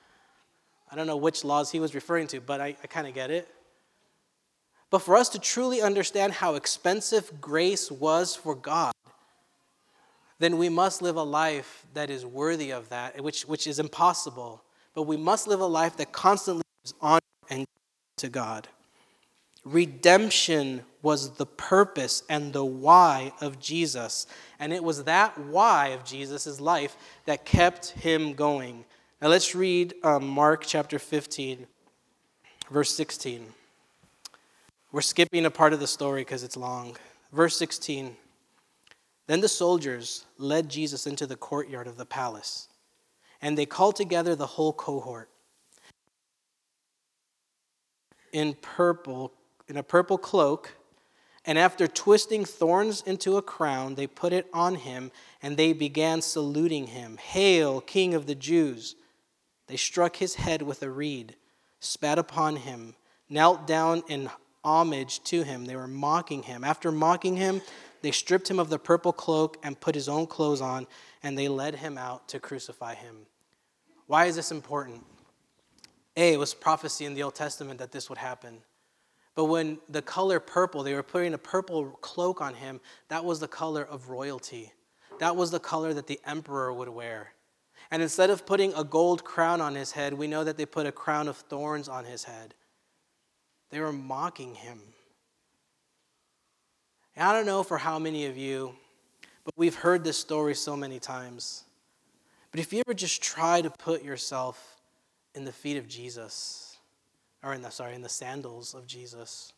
I 0.92 0.96
don't 0.96 1.08
know 1.08 1.18
which 1.18 1.44
laws 1.44 1.72
he 1.72 1.80
was 1.80 1.94
referring 1.94 2.28
to, 2.28 2.40
but 2.40 2.62
I, 2.62 2.76
I 2.84 2.88
kind 2.88 3.08
of 3.08 3.14
get 3.14 3.30
it. 3.32 3.48
But 4.90 5.00
for 5.00 5.18
us 5.18 5.30
to 5.30 5.40
truly 5.40 5.82
understand 5.82 6.34
how 6.34 6.56
expensive 6.56 7.42
grace 7.42 7.92
was 7.92 8.36
for 8.36 8.56
God, 8.56 8.94
then 10.40 10.58
we 10.58 10.70
must 10.70 11.02
live 11.02 11.16
a 11.16 11.24
life 11.24 11.86
that 11.94 12.10
is 12.10 12.26
worthy 12.26 12.72
of 12.72 12.90
that, 12.90 13.22
which, 13.22 13.44
which 13.44 13.68
is 13.68 13.80
impossible. 13.80 14.62
But 14.94 15.04
we 15.04 15.18
must 15.18 15.48
live 15.48 15.60
a 15.60 15.66
life 15.66 15.98
that 15.98 16.12
constantly 16.12 16.64
gives 16.84 16.94
honor 17.02 17.20
and 17.50 17.66
to 18.18 18.30
God. 18.30 18.68
Redemption 19.66 20.84
was 21.02 21.32
the 21.32 21.46
purpose 21.46 22.24
and 22.30 22.54
the 22.54 22.64
why 22.64 23.34
of 23.42 23.60
Jesus. 23.60 24.26
And 24.60 24.72
it 24.72 24.84
was 24.84 25.04
that 25.04 25.38
why 25.38 25.90
of 25.90 26.06
Jesus' 26.06 26.62
life 26.62 26.96
that 27.26 27.44
kept 27.44 27.90
him 27.90 28.34
going. 28.34 28.86
Now 29.20 29.30
let's 29.30 29.56
read 29.56 29.96
um, 30.04 30.28
Mark 30.28 30.64
chapter 30.64 31.00
15, 31.00 31.66
verse 32.70 32.94
16. 32.94 33.48
We're 34.92 35.02
skipping 35.02 35.44
a 35.44 35.50
part 35.50 35.74
of 35.74 35.80
the 35.80 35.88
story 35.88 36.22
because 36.22 36.44
it's 36.44 36.56
long. 36.56 36.96
Verse 37.34 37.58
16. 37.58 38.16
Then 39.26 39.42
the 39.42 39.50
soldiers 39.50 40.26
led 40.38 40.70
Jesus 40.70 41.08
into 41.08 41.26
the 41.26 41.36
courtyard 41.36 41.88
of 41.88 41.98
the 41.98 42.06
palace, 42.06 42.68
and 43.42 43.58
they 43.58 43.66
called 43.66 43.96
together 43.96 44.36
the 44.36 44.46
whole 44.46 44.72
cohort. 44.72 45.30
In 48.32 48.54
purple, 48.62 49.34
in 49.68 49.78
a 49.78 49.84
purple 49.84 50.20
cloak, 50.20 50.76
and 51.44 51.58
after 51.58 51.88
twisting 51.88 52.46
thorns 52.46 53.02
into 53.02 53.38
a 53.38 53.42
crown, 53.42 53.96
they 53.96 54.06
put 54.06 54.32
it 54.32 54.46
on 54.54 54.76
him, 54.76 55.12
and 55.42 55.58
they 55.58 55.74
began 55.74 56.22
saluting 56.22 56.86
him. 56.86 57.18
Hail, 57.18 57.82
King 57.82 58.14
of 58.14 58.28
the 58.28 58.36
Jews! 58.36 58.96
They 59.68 59.78
struck 59.78 60.16
his 60.16 60.36
head 60.36 60.62
with 60.62 60.82
a 60.82 60.90
reed, 60.90 61.36
spat 61.80 62.18
upon 62.18 62.58
him, 62.58 62.96
knelt 63.30 63.68
down 63.68 64.04
in 64.08 64.30
homage 64.64 65.24
to 65.26 65.44
him. 65.44 65.66
They 65.66 65.76
were 65.76 65.88
mocking 65.88 66.44
him. 66.44 66.64
After 66.64 66.92
mocking 66.92 67.38
him, 67.38 67.62
they 68.02 68.12
stripped 68.12 68.50
him 68.50 68.60
of 68.60 68.70
the 68.70 68.80
purple 68.80 69.14
cloak 69.14 69.58
and 69.64 69.80
put 69.80 69.96
his 69.96 70.10
own 70.10 70.28
clothes 70.28 70.62
on, 70.62 70.88
and 71.24 71.38
they 71.38 71.48
led 71.48 71.76
him 71.76 71.98
out 71.98 72.28
to 72.30 72.40
crucify 72.40 72.96
him. 72.96 73.26
Why 74.08 74.26
is 74.26 74.36
this 74.36 74.52
important? 74.52 75.04
A, 76.16 76.34
it 76.34 76.38
was 76.38 76.54
prophecy 76.54 77.06
in 77.06 77.14
the 77.14 77.24
Old 77.24 77.36
Testament 77.36 77.80
that 77.80 77.92
this 77.92 78.10
would 78.10 78.18
happen. 78.18 78.60
But 79.36 79.46
when 79.46 79.78
the 79.88 80.02
color 80.02 80.40
purple, 80.40 80.82
they 80.82 80.94
were 80.94 81.04
putting 81.04 81.34
a 81.34 81.38
purple 81.38 81.92
cloak 82.02 82.42
on 82.42 82.56
him, 82.56 82.80
that 83.10 83.24
was 83.24 83.40
the 83.40 83.48
color 83.48 83.84
of 83.84 84.10
royalty. 84.10 84.72
That 85.20 85.36
was 85.36 85.52
the 85.52 85.60
color 85.60 85.94
that 85.94 86.08
the 86.08 86.20
emperor 86.26 86.74
would 86.74 86.90
wear. 86.90 87.34
And 87.90 88.02
instead 88.02 88.30
of 88.30 88.46
putting 88.46 88.74
a 88.74 88.84
gold 88.84 89.24
crown 89.24 89.62
on 89.62 89.76
his 89.76 89.92
head, 89.92 90.14
we 90.14 90.28
know 90.28 90.44
that 90.44 90.58
they 90.58 90.66
put 90.66 90.86
a 90.86 90.92
crown 90.92 91.28
of 91.28 91.38
thorns 91.38 91.88
on 91.88 92.06
his 92.06 92.26
head. 92.26 92.54
They 93.70 93.80
were 93.80 93.94
mocking 93.94 94.56
him. 94.56 94.82
And 97.16 97.28
I 97.28 97.34
don't 97.34 97.46
know 97.46 97.64
for 97.64 97.78
how 97.78 97.98
many 97.98 98.26
of 98.26 98.38
you, 98.38 98.76
but 99.44 99.54
we've 99.58 99.76
heard 99.76 100.04
this 100.04 100.18
story 100.18 100.54
so 100.54 100.76
many 100.76 101.00
times. 101.00 101.64
But 102.52 102.60
if 102.60 102.74
you 102.74 102.82
ever 102.86 102.94
just 102.94 103.22
try 103.22 103.62
to 103.62 103.70
put 103.70 104.04
yourself 104.04 104.82
in 105.34 105.46
the 105.46 105.52
feet 105.52 105.78
of 105.78 105.88
Jesus, 105.88 106.78
or 107.44 107.54
in 107.54 107.62
the 107.62 107.70
sorry, 107.70 107.96
in 107.96 108.02
the 108.02 108.10
sandals 108.10 108.74
of 108.74 108.86
Jesus, 108.86 109.54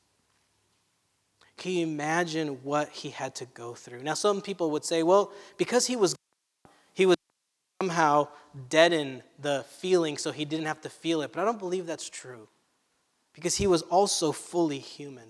can 1.57 1.73
you 1.73 1.83
imagine 1.83 2.59
what 2.63 2.89
he 2.89 3.09
had 3.09 3.35
to 3.35 3.45
go 3.47 3.73
through? 3.73 4.01
Now, 4.01 4.13
some 4.13 4.41
people 4.41 4.71
would 4.71 4.85
say, 4.85 5.03
well, 5.03 5.31
because 5.57 5.87
he 5.87 5.95
was 5.95 6.15
he 6.93 7.05
was 7.05 7.17
somehow 7.81 8.27
deaden 8.67 9.23
the 9.39 9.63
feeling 9.69 10.17
so 10.17 10.33
he 10.33 10.43
didn't 10.43 10.65
have 10.65 10.81
to 10.81 10.89
feel 10.89 11.21
it. 11.21 11.31
But 11.31 11.41
I 11.41 11.45
don't 11.45 11.59
believe 11.59 11.85
that's 11.85 12.09
true 12.09 12.49
because 13.33 13.55
he 13.55 13.67
was 13.67 13.83
also 13.83 14.33
fully 14.33 14.79
human. 14.79 15.29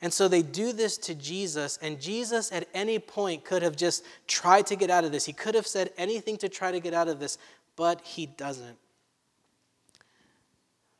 And 0.00 0.12
so 0.12 0.26
they 0.26 0.42
do 0.42 0.72
this 0.72 0.96
to 0.98 1.14
Jesus, 1.14 1.78
and 1.80 2.00
Jesus 2.00 2.52
at 2.52 2.68
any 2.74 2.98
point 2.98 3.44
could 3.44 3.62
have 3.62 3.76
just 3.76 4.04
tried 4.26 4.66
to 4.66 4.76
get 4.76 4.90
out 4.90 5.04
of 5.04 5.12
this. 5.12 5.24
He 5.24 5.32
could 5.32 5.54
have 5.54 5.66
said 5.66 5.90
anything 5.96 6.36
to 6.38 6.48
try 6.48 6.72
to 6.72 6.80
get 6.80 6.92
out 6.92 7.08
of 7.08 7.20
this, 7.20 7.38
but 7.76 8.00
he 8.02 8.26
doesn't. 8.26 8.76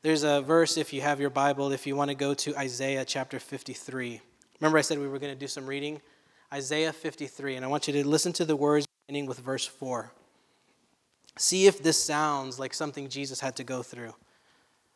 There's 0.01 0.23
a 0.23 0.41
verse, 0.41 0.77
if 0.77 0.93
you 0.93 1.01
have 1.01 1.19
your 1.19 1.29
Bible, 1.29 1.71
if 1.71 1.85
you 1.85 1.95
want 1.95 2.09
to 2.09 2.15
go 2.15 2.33
to 2.35 2.55
Isaiah 2.57 3.05
chapter 3.05 3.39
53. 3.39 4.21
Remember, 4.59 4.77
I 4.77 4.81
said 4.81 4.97
we 4.99 5.07
were 5.07 5.19
going 5.19 5.33
to 5.33 5.39
do 5.39 5.47
some 5.47 5.65
reading? 5.67 6.01
Isaiah 6.53 6.93
53, 6.93 7.55
and 7.55 7.65
I 7.65 7.67
want 7.67 7.87
you 7.87 7.93
to 7.93 8.07
listen 8.07 8.33
to 8.33 8.45
the 8.45 8.55
words 8.55 8.85
beginning 9.07 9.27
with 9.27 9.39
verse 9.39 9.65
4. 9.65 10.11
See 11.37 11.67
if 11.67 11.83
this 11.83 12.01
sounds 12.01 12.59
like 12.59 12.73
something 12.73 13.07
Jesus 13.07 13.39
had 13.39 13.55
to 13.57 13.63
go 13.63 13.83
through. 13.83 14.15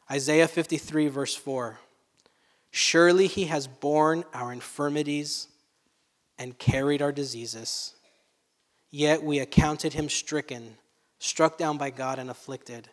Isaiah 0.09 0.47
53, 0.47 1.07
verse 1.09 1.35
4. 1.35 1.79
Surely 2.71 3.27
he 3.27 3.45
has 3.45 3.67
borne 3.67 4.23
our 4.33 4.51
infirmities 4.51 5.47
and 6.39 6.57
carried 6.57 7.01
our 7.01 7.11
diseases. 7.11 7.93
Yet 8.89 9.21
we 9.21 9.39
accounted 9.39 9.93
him 9.93 10.09
stricken, 10.09 10.77
struck 11.19 11.57
down 11.57 11.77
by 11.77 11.91
God, 11.91 12.17
and 12.17 12.29
afflicted. 12.29 12.89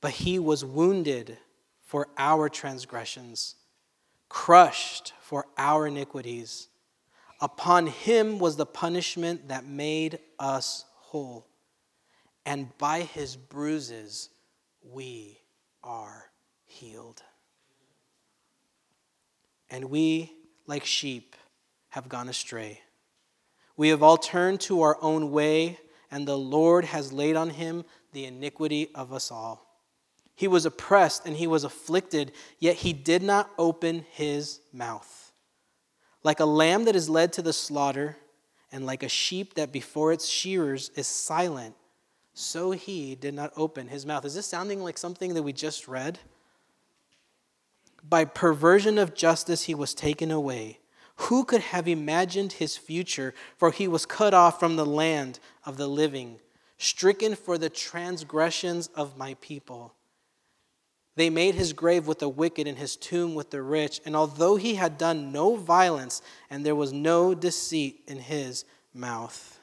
But 0.00 0.12
he 0.12 0.38
was 0.38 0.64
wounded 0.64 1.36
for 1.82 2.08
our 2.16 2.48
transgressions, 2.48 3.56
crushed 4.28 5.12
for 5.20 5.46
our 5.58 5.86
iniquities. 5.86 6.68
Upon 7.40 7.86
him 7.86 8.38
was 8.38 8.56
the 8.56 8.66
punishment 8.66 9.48
that 9.48 9.64
made 9.64 10.18
us 10.38 10.84
whole, 10.94 11.46
and 12.44 12.76
by 12.78 13.02
his 13.02 13.36
bruises 13.36 14.30
we 14.82 15.38
are 15.84 16.24
healed. 16.64 17.22
And 19.70 19.84
we, 19.84 20.32
like 20.66 20.84
sheep, 20.84 21.36
have 21.90 22.08
gone 22.08 22.28
astray. 22.28 22.80
We 23.76 23.90
have 23.90 24.02
all 24.02 24.16
turned 24.16 24.60
to 24.62 24.82
our 24.82 24.98
own 25.00 25.30
way, 25.30 25.78
and 26.10 26.26
the 26.26 26.38
Lord 26.38 26.86
has 26.86 27.12
laid 27.12 27.36
on 27.36 27.50
him 27.50 27.84
the 28.12 28.24
iniquity 28.24 28.90
of 28.94 29.12
us 29.12 29.30
all. 29.30 29.64
He 30.34 30.48
was 30.48 30.66
oppressed 30.66 31.26
and 31.26 31.36
he 31.36 31.46
was 31.46 31.64
afflicted, 31.64 32.32
yet 32.58 32.76
he 32.76 32.92
did 32.92 33.22
not 33.22 33.50
open 33.58 34.04
his 34.10 34.60
mouth. 34.72 35.27
Like 36.28 36.40
a 36.40 36.44
lamb 36.44 36.84
that 36.84 36.94
is 36.94 37.08
led 37.08 37.32
to 37.32 37.40
the 37.40 37.54
slaughter, 37.54 38.18
and 38.70 38.84
like 38.84 39.02
a 39.02 39.08
sheep 39.08 39.54
that 39.54 39.72
before 39.72 40.12
its 40.12 40.28
shearers 40.28 40.90
is 40.94 41.06
silent, 41.06 41.74
so 42.34 42.72
he 42.72 43.14
did 43.14 43.32
not 43.32 43.50
open 43.56 43.88
his 43.88 44.04
mouth. 44.04 44.26
Is 44.26 44.34
this 44.34 44.44
sounding 44.44 44.82
like 44.82 44.98
something 44.98 45.32
that 45.32 45.42
we 45.42 45.54
just 45.54 45.88
read? 45.88 46.18
By 48.06 48.26
perversion 48.26 48.98
of 48.98 49.14
justice, 49.14 49.64
he 49.64 49.74
was 49.74 49.94
taken 49.94 50.30
away. 50.30 50.80
Who 51.16 51.46
could 51.46 51.62
have 51.62 51.88
imagined 51.88 52.52
his 52.52 52.76
future? 52.76 53.32
For 53.56 53.70
he 53.70 53.88
was 53.88 54.04
cut 54.04 54.34
off 54.34 54.60
from 54.60 54.76
the 54.76 54.84
land 54.84 55.40
of 55.64 55.78
the 55.78 55.88
living, 55.88 56.40
stricken 56.76 57.36
for 57.36 57.56
the 57.56 57.70
transgressions 57.70 58.88
of 58.88 59.16
my 59.16 59.32
people. 59.40 59.94
They 61.18 61.30
made 61.30 61.56
his 61.56 61.72
grave 61.72 62.06
with 62.06 62.20
the 62.20 62.28
wicked 62.28 62.68
and 62.68 62.78
his 62.78 62.94
tomb 62.94 63.34
with 63.34 63.50
the 63.50 63.60
rich. 63.60 64.00
And 64.04 64.14
although 64.14 64.54
he 64.54 64.76
had 64.76 64.96
done 64.98 65.32
no 65.32 65.56
violence 65.56 66.22
and 66.48 66.64
there 66.64 66.76
was 66.76 66.92
no 66.92 67.34
deceit 67.34 68.04
in 68.06 68.20
his 68.20 68.64
mouth. 68.94 69.58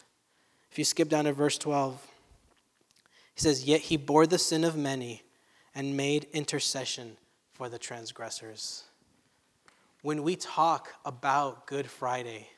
If 0.69 0.77
you 0.77 0.83
skip 0.83 1.07
down 1.07 1.23
to 1.23 1.31
verse 1.31 1.57
12, 1.57 2.05
he 3.35 3.39
says, 3.39 3.63
Yet 3.63 3.79
he 3.79 3.95
bore 3.95 4.27
the 4.27 4.37
sin 4.37 4.65
of 4.65 4.75
many 4.75 5.23
and 5.73 5.95
made 5.95 6.27
intercession 6.33 7.15
for 7.53 7.69
the 7.69 7.79
transgressors. 7.79 8.83
When 10.01 10.23
we 10.23 10.35
talk 10.35 10.89
about 11.05 11.67
Good 11.67 11.89
Friday, 11.89 12.49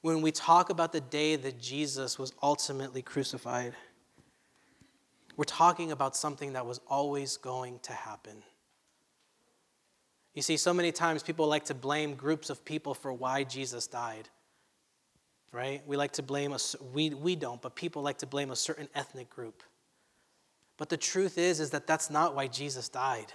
when 0.00 0.22
we 0.22 0.32
talk 0.32 0.70
about 0.70 0.94
the 0.94 1.02
day 1.02 1.36
that 1.36 1.60
Jesus 1.60 2.18
was 2.18 2.32
ultimately 2.42 3.02
crucified, 3.02 3.74
we're 5.36 5.44
talking 5.44 5.92
about 5.92 6.16
something 6.16 6.52
that 6.52 6.66
was 6.66 6.80
always 6.88 7.36
going 7.36 7.78
to 7.80 7.92
happen. 7.92 8.42
You 10.34 10.42
see, 10.42 10.56
so 10.56 10.72
many 10.72 10.92
times 10.92 11.22
people 11.22 11.46
like 11.46 11.64
to 11.66 11.74
blame 11.74 12.14
groups 12.14 12.50
of 12.50 12.64
people 12.64 12.94
for 12.94 13.12
why 13.12 13.44
Jesus 13.44 13.86
died. 13.86 14.28
Right? 15.52 15.82
We 15.86 15.96
like 15.96 16.12
to 16.12 16.22
blame, 16.22 16.52
a, 16.52 16.58
we, 16.94 17.10
we 17.10 17.36
don't, 17.36 17.60
but 17.60 17.74
people 17.74 18.02
like 18.02 18.18
to 18.18 18.26
blame 18.26 18.50
a 18.50 18.56
certain 18.56 18.88
ethnic 18.94 19.28
group. 19.28 19.62
But 20.78 20.88
the 20.88 20.96
truth 20.96 21.36
is, 21.36 21.60
is 21.60 21.70
that 21.70 21.86
that's 21.86 22.08
not 22.08 22.34
why 22.34 22.46
Jesus 22.46 22.88
died. 22.88 23.32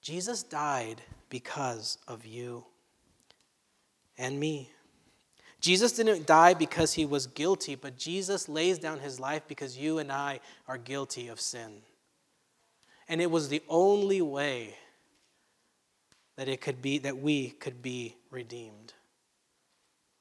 Jesus 0.00 0.42
died 0.42 1.02
because 1.28 1.98
of 2.06 2.24
you 2.24 2.64
and 4.16 4.38
me. 4.38 4.70
Jesus 5.64 5.92
didn't 5.92 6.26
die 6.26 6.52
because 6.52 6.92
he 6.92 7.06
was 7.06 7.26
guilty, 7.26 7.74
but 7.74 7.96
Jesus 7.96 8.50
lays 8.50 8.78
down 8.78 8.98
his 8.98 9.18
life 9.18 9.44
because 9.48 9.78
you 9.78 9.96
and 9.96 10.12
I 10.12 10.40
are 10.68 10.76
guilty 10.76 11.28
of 11.28 11.40
sin. 11.40 11.80
And 13.08 13.18
it 13.18 13.30
was 13.30 13.48
the 13.48 13.62
only 13.66 14.20
way 14.20 14.76
that 16.36 16.48
it 16.48 16.60
could 16.60 16.82
be 16.82 16.98
that 16.98 17.16
we 17.16 17.48
could 17.48 17.80
be 17.80 18.14
redeemed. 18.30 18.92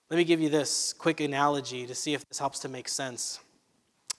Let 0.09 0.15
me 0.15 0.23
give 0.23 0.39
you 0.39 0.47
this 0.47 0.93
quick 0.93 1.19
analogy 1.19 1.87
to 1.87 1.93
see 1.93 2.13
if 2.13 2.25
this 2.29 2.39
helps 2.39 2.59
to 2.59 2.69
make 2.69 2.87
sense 2.87 3.41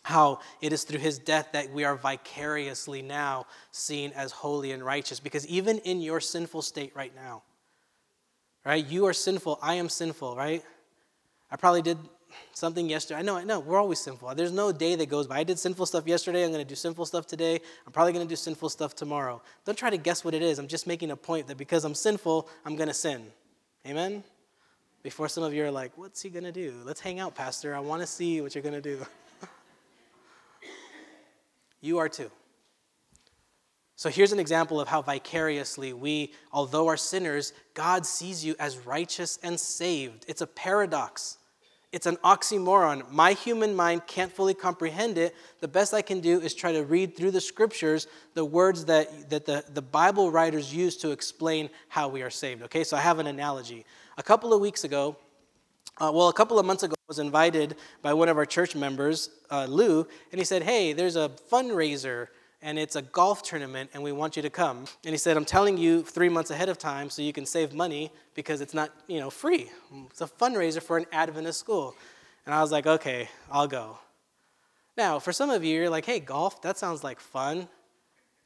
how 0.03 0.41
it 0.61 0.75
is 0.75 0.85
through 0.85 0.99
his 0.99 1.19
death 1.19 1.49
that 1.53 1.73
we 1.73 1.85
are 1.85 1.97
vicariously 1.97 3.01
now 3.01 3.47
seen 3.73 4.13
as 4.15 4.31
holy 4.31 4.73
and 4.73 4.85
righteous. 4.85 5.21
Because 5.21 5.47
even 5.47 5.79
in 5.79 6.03
your 6.03 6.21
sinful 6.21 6.61
state 6.61 6.95
right 6.95 7.15
now, 7.17 7.45
right, 8.67 8.85
you 8.85 9.07
are 9.07 9.15
sinful, 9.15 9.59
I 9.63 9.77
am 9.77 9.89
sinful, 9.89 10.37
right? 10.37 10.63
I 11.55 11.57
probably 11.57 11.83
did 11.83 11.99
something 12.53 12.91
yesterday. 12.91 13.21
I 13.21 13.23
know, 13.23 13.37
I 13.37 13.45
know, 13.45 13.61
we're 13.61 13.79
always 13.79 14.01
sinful. 14.01 14.35
There's 14.35 14.51
no 14.51 14.73
day 14.73 14.97
that 14.97 15.09
goes 15.09 15.29
by. 15.29 15.39
I 15.39 15.45
did 15.45 15.57
sinful 15.57 15.87
stuff 15.87 16.05
yesterday, 16.05 16.43
I'm 16.43 16.51
going 16.51 16.65
to 16.65 16.69
do 16.69 16.75
sinful 16.75 17.07
stuff 17.07 17.29
today, 17.29 17.61
I'm 17.87 17.93
probably 17.93 18.13
going 18.13 18.27
to 18.27 18.29
do 18.29 18.35
sinful 18.35 18.71
stuff 18.71 18.97
tomorrow. 18.97 19.41
Don't 19.65 19.79
try 19.79 19.89
to 19.89 19.97
guess 19.97 20.25
what 20.25 20.35
it 20.35 20.43
is. 20.43 20.59
I'm 20.59 20.67
just 20.67 20.89
making 20.89 21.13
a 21.13 21.17
point 21.17 21.47
that 21.47 21.57
because 21.57 21.85
I'm 21.85 21.95
sinful, 21.95 22.49
I'm 22.65 22.75
going 22.75 22.89
to 22.89 22.95
sin. 22.95 23.27
Amen? 23.87 24.25
Before 25.05 25.29
some 25.29 25.45
of 25.45 25.55
you 25.55 25.65
are 25.65 25.71
like, 25.71 25.97
what's 25.97 26.21
he 26.21 26.29
going 26.29 26.43
to 26.43 26.51
do? 26.51 26.75
Let's 26.85 27.01
hang 27.01 27.21
out, 27.21 27.37
Pastor. 27.37 27.73
I 27.73 27.79
want 27.79 28.03
to 28.03 28.07
see 28.09 28.41
what 28.41 28.57
you're 28.57 28.63
going 28.63 28.75
to 28.75 28.97
do. 28.97 29.07
You 31.81 31.99
are 31.99 32.09
too. 32.09 32.31
So 33.95 34.09
here's 34.09 34.33
an 34.33 34.41
example 34.41 34.81
of 34.81 34.89
how 34.89 35.03
vicariously 35.03 35.93
we, 35.93 36.33
although 36.51 36.89
are 36.89 36.97
sinners, 36.97 37.53
God 37.75 38.05
sees 38.07 38.45
you 38.45 38.57
as 38.59 38.79
righteous 38.79 39.39
and 39.43 39.61
saved. 39.61 40.25
It's 40.27 40.41
a 40.41 40.47
paradox. 40.47 41.37
It's 41.95 42.07
an 42.07 42.17
oxymoron. 42.25 43.09
My 43.13 43.35
human 43.35 43.73
mind 43.73 44.09
can't 44.09 44.33
fully 44.33 44.53
comprehend 44.53 45.17
it. 45.17 45.33
The 45.61 45.69
best 45.69 45.95
I 45.95 46.03
can 46.03 46.19
do 46.19 46.41
is 46.41 46.53
try 46.53 46.73
to 46.73 46.83
read 46.83 47.17
through 47.17 47.31
the 47.31 47.41
scriptures 47.41 48.09
the 48.35 48.45
words 48.45 48.87
that, 48.87 49.31
that 49.31 49.47
the, 49.47 49.65
the 49.73 49.81
Bible 49.81 50.33
writers 50.33 50.75
use 50.75 50.97
to 50.97 51.13
explain 51.13 51.71
how 51.89 52.09
we 52.09 52.23
are 52.23 52.31
saved. 52.31 52.63
Okay, 52.65 52.83
so 52.83 52.97
I 52.97 53.01
have 53.01 53.21
an 53.21 53.29
analogy. 53.29 53.87
A 54.19 54.25
couple 54.25 54.53
of 54.53 54.61
weeks 54.61 54.83
ago, 54.83 55.17
uh, 55.99 56.11
well, 56.13 56.29
a 56.29 56.33
couple 56.33 56.59
of 56.59 56.67
months 56.67 56.83
ago, 56.83 56.95
I 56.99 57.07
was 57.07 57.21
invited 57.21 57.77
by 58.03 58.13
one 58.13 58.29
of 58.29 58.39
our 58.39 58.47
church 58.47 58.75
members, 58.75 59.31
uh, 59.53 59.67
Lou, 59.67 60.05
and 60.33 60.41
he 60.41 60.45
said, 60.45 60.65
Hey, 60.65 60.95
there's 60.95 61.15
a 61.15 61.31
fundraiser 61.49 62.27
and 62.65 62.79
it's 62.79 62.97
a 62.97 63.03
golf 63.03 63.43
tournament 63.43 63.91
and 63.93 64.03
we 64.03 64.11
want 64.11 64.37
you 64.37 64.43
to 64.43 64.49
come. 64.49 64.87
And 65.05 65.13
he 65.13 65.19
said, 65.19 65.37
I'm 65.37 65.45
telling 65.45 65.77
you 65.77 66.03
three 66.03 66.31
months 66.31 66.51
ahead 66.51 66.71
of 66.71 66.79
time 66.79 67.11
so 67.11 67.21
you 67.21 67.33
can 67.33 67.45
save 67.45 67.75
money 67.75 68.11
because 68.35 68.63
it's 68.63 68.73
not, 68.73 68.91
you 69.07 69.21
know, 69.21 69.29
free. 69.29 69.71
It's 70.07 70.23
a 70.23 70.27
fundraiser 70.27 70.83
for 70.83 70.97
an 70.97 71.05
Adventist 71.13 71.61
school. 71.61 71.95
And 72.47 72.55
I 72.55 72.63
was 72.63 72.73
like, 72.73 72.87
okay, 72.87 73.29
I'll 73.53 73.69
go. 73.69 73.99
Now, 74.97 75.19
for 75.19 75.31
some 75.31 75.51
of 75.51 75.63
you, 75.63 75.77
you're 75.77 75.91
like, 75.91 76.07
hey, 76.07 76.21
golf, 76.21 76.63
that 76.63 76.79
sounds 76.79 77.05
like 77.05 77.21
fun. 77.21 77.69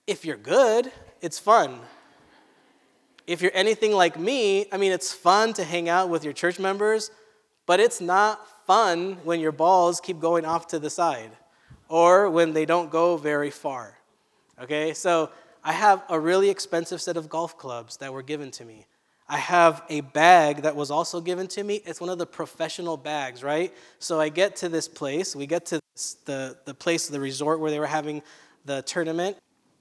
If 0.08 0.24
you're 0.24 0.36
good, 0.36 0.90
it's 1.20 1.38
fun. 1.38 1.78
If 3.24 3.40
you're 3.40 3.52
anything 3.54 3.92
like 3.92 4.18
me, 4.18 4.66
I 4.72 4.78
mean, 4.78 4.90
it's 4.90 5.12
fun 5.12 5.52
to 5.54 5.64
hang 5.64 5.88
out 5.88 6.08
with 6.08 6.24
your 6.24 6.32
church 6.32 6.58
members, 6.58 7.12
but 7.66 7.78
it's 7.78 8.00
not 8.00 8.66
fun 8.66 9.18
when 9.22 9.38
your 9.38 9.52
balls 9.52 10.00
keep 10.00 10.18
going 10.18 10.44
off 10.44 10.66
to 10.68 10.80
the 10.80 10.90
side 10.90 11.30
or 11.88 12.28
when 12.28 12.52
they 12.52 12.66
don't 12.66 12.90
go 12.90 13.16
very 13.16 13.50
far. 13.50 13.97
Okay, 14.60 14.92
so 14.92 15.30
I 15.62 15.72
have 15.72 16.02
a 16.08 16.18
really 16.18 16.50
expensive 16.50 17.00
set 17.00 17.16
of 17.16 17.28
golf 17.28 17.56
clubs 17.56 17.96
that 17.98 18.12
were 18.12 18.22
given 18.22 18.50
to 18.52 18.64
me. 18.64 18.86
I 19.28 19.36
have 19.36 19.82
a 19.88 20.00
bag 20.00 20.62
that 20.62 20.74
was 20.74 20.90
also 20.90 21.20
given 21.20 21.46
to 21.48 21.62
me. 21.62 21.82
It's 21.84 22.00
one 22.00 22.10
of 22.10 22.18
the 22.18 22.26
professional 22.26 22.96
bags, 22.96 23.44
right? 23.44 23.72
So 23.98 24.18
I 24.18 24.30
get 24.30 24.56
to 24.56 24.68
this 24.68 24.88
place, 24.88 25.36
we 25.36 25.46
get 25.46 25.66
to 25.66 25.80
this, 25.94 26.14
the, 26.24 26.56
the 26.64 26.74
place, 26.74 27.06
of 27.06 27.12
the 27.12 27.20
resort 27.20 27.60
where 27.60 27.70
they 27.70 27.78
were 27.78 27.86
having 27.86 28.22
the 28.64 28.82
tournament, 28.82 29.36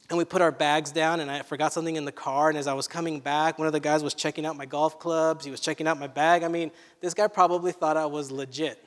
and 0.09 0.17
we 0.17 0.25
put 0.25 0.41
our 0.41 0.51
bags 0.51 0.91
down 0.91 1.19
and 1.19 1.29
i 1.29 1.41
forgot 1.41 1.73
something 1.73 1.97
in 1.97 2.05
the 2.05 2.11
car 2.13 2.47
and 2.47 2.57
as 2.57 2.65
i 2.65 2.73
was 2.73 2.87
coming 2.87 3.19
back 3.19 3.59
one 3.59 3.67
of 3.67 3.73
the 3.73 3.79
guys 3.79 4.03
was 4.03 4.13
checking 4.13 4.45
out 4.45 4.55
my 4.55 4.65
golf 4.65 4.99
clubs 4.99 5.43
he 5.43 5.51
was 5.51 5.59
checking 5.59 5.85
out 5.85 5.99
my 5.99 6.07
bag 6.07 6.43
i 6.43 6.47
mean 6.47 6.71
this 7.01 7.13
guy 7.13 7.27
probably 7.27 7.73
thought 7.73 7.97
i 7.97 8.05
was 8.05 8.31
legit 8.31 8.86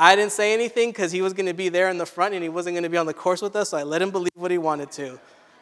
I 0.00 0.14
didn't 0.14 0.30
say 0.30 0.54
anything 0.54 0.90
because 0.90 1.10
he 1.10 1.22
was 1.22 1.32
going 1.32 1.46
to 1.46 1.54
be 1.54 1.68
there 1.68 1.90
in 1.90 1.98
the 1.98 2.06
front 2.06 2.32
and 2.32 2.40
he 2.40 2.48
wasn't 2.48 2.74
going 2.74 2.84
to 2.84 2.88
be 2.88 2.96
on 2.96 3.06
the 3.06 3.14
course 3.14 3.42
with 3.42 3.56
us, 3.56 3.70
so 3.70 3.76
I 3.76 3.82
let 3.82 4.00
him 4.00 4.12
believe 4.12 4.30
what 4.36 4.52
he 4.52 4.58
wanted 4.58 4.92
to. 4.92 5.18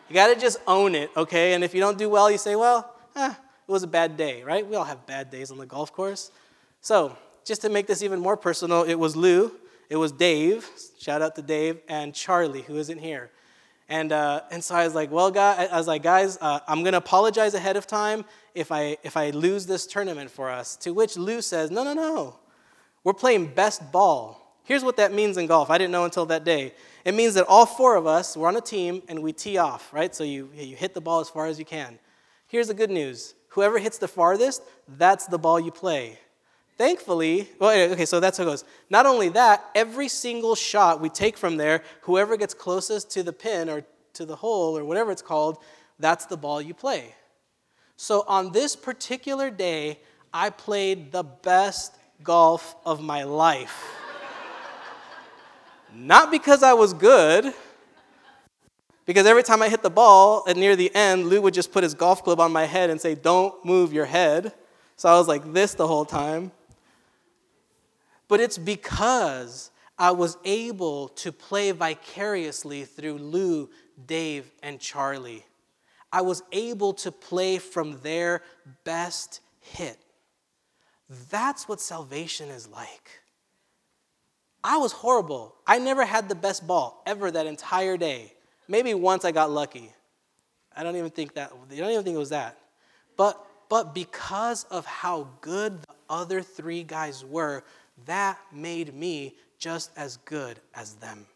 You 0.09 0.15
got 0.15 0.27
to 0.27 0.39
just 0.39 0.59
own 0.67 0.95
it, 0.95 1.11
okay? 1.17 1.55
And 1.55 1.65
if 1.65 1.75
you 1.75 1.81
don't 1.81 1.97
do 1.97 2.11
well, 2.11 2.31
you 2.31 2.37
say, 2.37 2.55
well, 2.55 2.95
eh, 3.17 3.31
it 3.31 3.73
was 3.73 3.83
a 3.83 3.87
bad 3.89 4.19
day, 4.19 4.43
right? 4.43 4.65
We 4.67 4.77
all 4.77 4.85
have 4.85 5.07
bad 5.07 5.31
days 5.31 5.51
on 5.51 5.57
the 5.57 5.65
golf 5.65 5.91
course. 5.91 6.31
So, 6.83 7.17
just 7.47 7.63
to 7.63 7.71
make 7.71 7.87
this 7.87 8.03
even 8.03 8.21
more 8.21 8.37
personal, 8.37 8.83
it 8.83 8.97
was 8.97 9.17
Lou, 9.17 9.53
it 9.89 9.97
was 9.97 10.13
Dave, 10.13 10.69
shout 10.99 11.23
out 11.23 11.35
to 11.37 11.43
Dave, 11.43 11.79
and 11.89 12.15
Charlie, 12.15 12.63
who 12.63 12.77
isn't 12.77 12.99
here. 12.99 13.31
And, 13.89 14.13
uh, 14.13 14.43
and 14.51 14.63
so 14.63 14.75
I 14.75 14.85
was 14.85 14.95
like, 14.95 15.11
well, 15.11 15.31
guys, 15.31 15.69
I 15.73 15.79
was 15.79 15.87
like, 15.87 16.03
guys, 16.03 16.37
uh, 16.41 16.61
I'm 16.69 16.83
going 16.83 16.93
to 16.93 16.99
apologize 16.99 17.55
ahead 17.55 17.77
of 17.77 17.87
time 17.87 18.25
if 18.55 18.71
I, 18.71 18.99
if 19.03 19.17
I 19.17 19.31
lose 19.31 19.65
this 19.67 19.87
tournament 19.87 20.31
for 20.31 20.51
us. 20.51 20.77
To 20.79 20.93
which 20.93 21.17
Lou 21.17 21.41
says, 21.41 21.71
no, 21.71 21.85
no, 21.85 21.95
no. 21.95 22.37
We're 23.07 23.13
playing 23.13 23.55
best 23.55 23.93
ball. 23.93 24.59
Here's 24.65 24.83
what 24.83 24.97
that 24.97 25.13
means 25.13 25.37
in 25.37 25.47
golf. 25.47 25.71
I 25.71 25.79
didn't 25.79 25.93
know 25.93 26.07
until 26.07 26.27
that 26.27 26.43
day. 26.43 26.75
It 27.05 27.15
means 27.15 27.35
that 27.35 27.47
all 27.47 27.65
four 27.65 27.95
of 27.95 28.05
us, 28.05 28.37
we're 28.37 28.49
on 28.49 28.57
a 28.57 28.61
team 28.61 29.01
and 29.07 29.23
we 29.23 29.33
tee 29.33 29.59
off, 29.59 29.93
right? 29.93 30.13
So 30.13 30.25
you, 30.25 30.51
you 30.57 30.75
hit 30.75 30.93
the 30.93 31.01
ball 31.01 31.21
as 31.21 31.29
far 31.29 31.47
as 31.47 31.57
you 31.57 31.65
can. 31.65 32.01
Here's 32.49 32.67
the 32.67 32.75
good 32.75 32.91
news 32.91 33.37
whoever 33.51 33.79
hits 33.79 33.99
the 33.99 34.09
farthest, 34.09 34.61
that's 34.89 35.27
the 35.27 35.39
ball 35.39 35.61
you 35.61 35.71
play. 35.71 36.19
Thankfully, 36.79 37.49
well, 37.61 37.93
okay, 37.93 38.07
so 38.07 38.19
that's 38.19 38.39
how 38.39 38.43
it 38.43 38.49
goes. 38.49 38.65
Not 38.91 39.07
only 39.07 39.29
that, 39.29 39.65
every 39.77 40.09
single 40.09 40.57
shot 40.57 41.01
we 41.01 41.09
take 41.09 41.39
from 41.39 41.59
there, 41.59 41.85
whoever 42.01 42.37
gets 42.37 42.55
closest 42.55 43.09
to 43.13 43.23
the 43.23 43.33
pin 43.33 43.71
or 43.71 43.85
to 44.15 44.25
the 44.25 44.35
hole 44.35 44.77
or 44.77 44.85
whatever 44.85 45.13
it's 45.13 45.23
called, 45.23 45.59
that's 46.01 46.27
the 46.27 46.37
ball 46.37 46.61
you 46.61 46.75
play. 46.75 47.15
So 47.97 48.25
on 48.27 48.51
this 48.51 48.75
particular 48.75 49.49
day, 49.49 50.01
I 50.35 50.51
played 50.51 51.13
the 51.13 51.23
best 51.23 51.95
golf 52.23 52.75
of 52.85 53.03
my 53.03 53.25
life. 53.25 53.85
Not 55.95 56.31
because 56.31 56.63
I 56.63 56.75
was 56.75 56.93
good, 56.93 57.53
because 59.07 59.27
every 59.27 59.43
time 59.43 59.63
I 59.63 59.69
hit 59.69 59.83
the 59.83 59.91
ball 59.91 60.45
and 60.47 60.59
near 60.59 60.77
the 60.77 60.95
end, 60.95 61.27
Lou 61.27 61.41
would 61.41 61.55
just 61.55 61.73
put 61.73 61.83
his 61.83 61.95
golf 61.95 62.23
club 62.23 62.41
on 62.41 62.53
my 62.53 62.65
head 62.65 62.91
and 62.91 63.01
say, 63.01 63.15
Don't 63.15 63.65
move 63.65 63.93
your 63.93 64.05
head. 64.05 64.53
So 64.97 65.09
I 65.09 65.19
was 65.19 65.29
like 65.29 65.53
this 65.53 65.75
the 65.75 65.87
whole 65.87 66.05
time 66.05 66.53
but 68.29 68.41
it's 68.41 68.59
because 68.59 69.71
I 69.99 70.11
was 70.11 70.37
able 70.45 71.09
to 71.09 71.33
play 71.33 71.71
vicariously 71.71 72.85
through 72.85 73.19
Lou, 73.19 73.71
Dave, 74.07 74.51
and 74.63 74.81
Charlie. 74.81 75.47
I 76.13 76.23
was 76.23 76.43
able 76.53 76.93
to 76.95 77.13
play 77.13 77.59
from 77.59 78.01
their 78.01 78.43
best 78.85 79.41
hit. 79.61 79.99
That's 81.31 81.69
what 81.69 81.81
salvation 81.81 82.49
is 82.49 82.69
like. 82.69 83.21
I 84.65 84.79
was 84.79 84.93
horrible. 84.93 85.55
I 85.67 85.79
never 85.79 86.05
had 86.05 86.29
the 86.29 86.35
best 86.35 86.67
ball 86.67 87.03
ever 87.07 87.31
that 87.31 87.47
entire 87.47 87.97
day. 87.97 88.33
Maybe 88.69 88.95
once 88.95 89.25
I 89.25 89.31
got 89.31 89.51
lucky. 89.51 89.93
I 90.75 90.83
don't 90.83 90.97
even 90.97 91.11
think 91.11 91.35
that 91.35 91.53
I 91.53 91.77
don't 91.77 91.91
even 91.91 92.05
think 92.05 92.17
it 92.17 92.19
was 92.19 92.31
that. 92.31 92.59
But 93.17 93.41
but 93.69 93.95
because 93.95 94.65
of 94.65 94.85
how 94.87 95.29
good 95.41 95.83
the 95.83 95.95
other 96.11 96.43
three 96.43 96.83
guys 96.83 97.25
were, 97.25 97.65
that 98.07 98.39
made 98.53 98.95
me 98.95 99.35
just 99.59 99.91
as 99.97 100.19
good 100.19 100.61
as 100.75 100.95
them. 100.95 101.27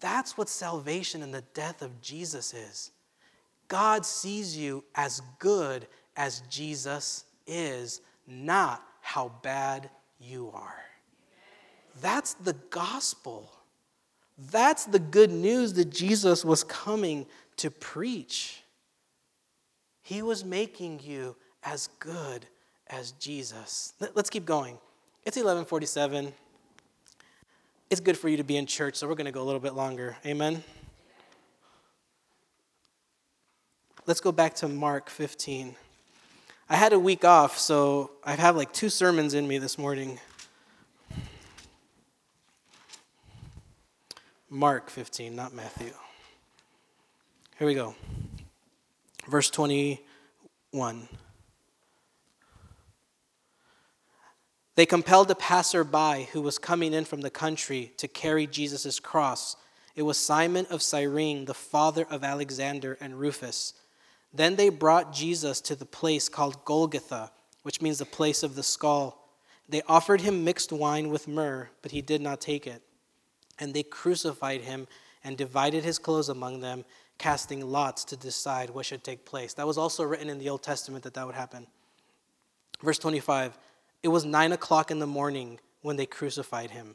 That's 0.00 0.36
what 0.36 0.48
salvation 0.48 1.22
and 1.22 1.32
the 1.32 1.44
death 1.54 1.82
of 1.82 2.00
Jesus 2.00 2.54
is. 2.54 2.90
God 3.68 4.04
sees 4.04 4.56
you 4.56 4.84
as 4.94 5.22
good 5.38 5.86
as 6.16 6.42
Jesus 6.50 7.24
is, 7.46 8.00
not 8.26 8.82
how 9.00 9.32
bad 9.42 9.90
you 10.18 10.50
are. 10.54 10.84
That's 12.00 12.34
the 12.34 12.54
gospel. 12.70 13.50
That's 14.50 14.84
the 14.84 14.98
good 14.98 15.30
news 15.30 15.74
that 15.74 15.90
Jesus 15.90 16.44
was 16.44 16.64
coming 16.64 17.26
to 17.56 17.70
preach. 17.70 18.62
He 20.02 20.22
was 20.22 20.44
making 20.44 21.00
you 21.02 21.36
as 21.62 21.88
good 21.98 22.46
as 22.88 23.12
Jesus. 23.12 23.92
Let's 24.14 24.30
keep 24.30 24.44
going. 24.44 24.78
It's 25.24 25.36
1147. 25.36 26.32
It's 27.90 28.00
good 28.00 28.16
for 28.16 28.28
you 28.28 28.36
to 28.36 28.44
be 28.44 28.56
in 28.56 28.66
church, 28.66 28.96
so 28.96 29.06
we're 29.08 29.14
going 29.14 29.26
to 29.26 29.32
go 29.32 29.42
a 29.42 29.44
little 29.44 29.60
bit 29.60 29.74
longer. 29.74 30.16
Amen. 30.24 30.62
Let's 34.06 34.20
go 34.20 34.32
back 34.32 34.54
to 34.56 34.68
Mark 34.68 35.10
15. 35.10 35.76
I 36.72 36.76
had 36.76 36.92
a 36.92 37.00
week 37.00 37.24
off, 37.24 37.58
so 37.58 38.12
I 38.22 38.36
have 38.36 38.54
like 38.54 38.72
two 38.72 38.90
sermons 38.90 39.34
in 39.34 39.48
me 39.48 39.58
this 39.58 39.76
morning. 39.76 40.20
Mark 44.48 44.88
15, 44.88 45.34
not 45.34 45.52
Matthew. 45.52 45.90
Here 47.58 47.66
we 47.66 47.74
go. 47.74 47.96
Verse 49.26 49.50
21. 49.50 51.08
They 54.76 54.86
compelled 54.86 55.28
a 55.32 55.34
passerby 55.34 56.28
who 56.32 56.40
was 56.40 56.56
coming 56.56 56.92
in 56.92 57.04
from 57.04 57.22
the 57.22 57.30
country 57.30 57.92
to 57.96 58.06
carry 58.06 58.46
Jesus' 58.46 59.00
cross. 59.00 59.56
It 59.96 60.02
was 60.02 60.18
Simon 60.18 60.66
of 60.70 60.82
Cyrene, 60.82 61.46
the 61.46 61.52
father 61.52 62.06
of 62.08 62.22
Alexander 62.22 62.96
and 63.00 63.18
Rufus. 63.18 63.74
Then 64.32 64.56
they 64.56 64.68
brought 64.68 65.12
Jesus 65.12 65.60
to 65.62 65.74
the 65.74 65.86
place 65.86 66.28
called 66.28 66.64
Golgotha, 66.64 67.32
which 67.62 67.82
means 67.82 67.98
the 67.98 68.06
place 68.06 68.42
of 68.42 68.54
the 68.54 68.62
skull. 68.62 69.28
They 69.68 69.82
offered 69.82 70.20
him 70.20 70.44
mixed 70.44 70.72
wine 70.72 71.10
with 71.10 71.28
myrrh, 71.28 71.70
but 71.82 71.92
he 71.92 72.02
did 72.02 72.20
not 72.20 72.40
take 72.40 72.66
it. 72.66 72.82
And 73.58 73.74
they 73.74 73.82
crucified 73.82 74.62
him 74.62 74.86
and 75.22 75.36
divided 75.36 75.84
his 75.84 75.98
clothes 75.98 76.28
among 76.28 76.60
them, 76.60 76.84
casting 77.18 77.68
lots 77.70 78.04
to 78.06 78.16
decide 78.16 78.70
what 78.70 78.86
should 78.86 79.04
take 79.04 79.24
place. 79.24 79.54
That 79.54 79.66
was 79.66 79.76
also 79.78 80.04
written 80.04 80.30
in 80.30 80.38
the 80.38 80.48
Old 80.48 80.62
Testament 80.62 81.04
that 81.04 81.14
that 81.14 81.26
would 81.26 81.34
happen. 81.34 81.66
Verse 82.82 82.98
25. 82.98 83.58
It 84.02 84.08
was 84.08 84.24
nine 84.24 84.52
o'clock 84.52 84.90
in 84.90 84.98
the 84.98 85.06
morning 85.06 85.60
when 85.82 85.96
they 85.96 86.06
crucified 86.06 86.70
him. 86.70 86.94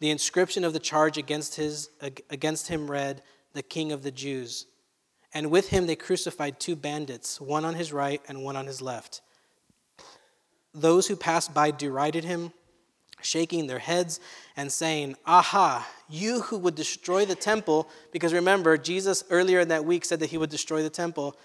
The 0.00 0.10
inscription 0.10 0.64
of 0.64 0.72
the 0.72 0.80
charge 0.80 1.16
against, 1.16 1.54
his, 1.54 1.90
against 2.28 2.68
him 2.68 2.90
read, 2.90 3.22
The 3.52 3.62
King 3.62 3.92
of 3.92 4.02
the 4.02 4.10
Jews. 4.10 4.66
And 5.34 5.50
with 5.50 5.68
him 5.68 5.86
they 5.86 5.96
crucified 5.96 6.60
two 6.60 6.76
bandits, 6.76 7.40
one 7.40 7.64
on 7.64 7.74
his 7.74 7.92
right 7.92 8.22
and 8.28 8.44
one 8.44 8.56
on 8.56 8.66
his 8.66 8.80
left. 8.80 9.20
Those 10.72 11.08
who 11.08 11.16
passed 11.16 11.52
by 11.52 11.72
derided 11.72 12.24
him, 12.24 12.52
shaking 13.20 13.66
their 13.66 13.78
heads 13.80 14.20
and 14.56 14.70
saying, 14.72 15.16
Aha, 15.26 15.88
you 16.08 16.42
who 16.42 16.58
would 16.58 16.74
destroy 16.74 17.24
the 17.24 17.34
temple, 17.34 17.88
because 18.12 18.32
remember, 18.32 18.76
Jesus 18.78 19.24
earlier 19.30 19.60
in 19.60 19.68
that 19.68 19.84
week 19.84 20.04
said 20.04 20.20
that 20.20 20.30
he 20.30 20.38
would 20.38 20.50
destroy 20.50 20.82
the 20.82 20.90
temple. 20.90 21.36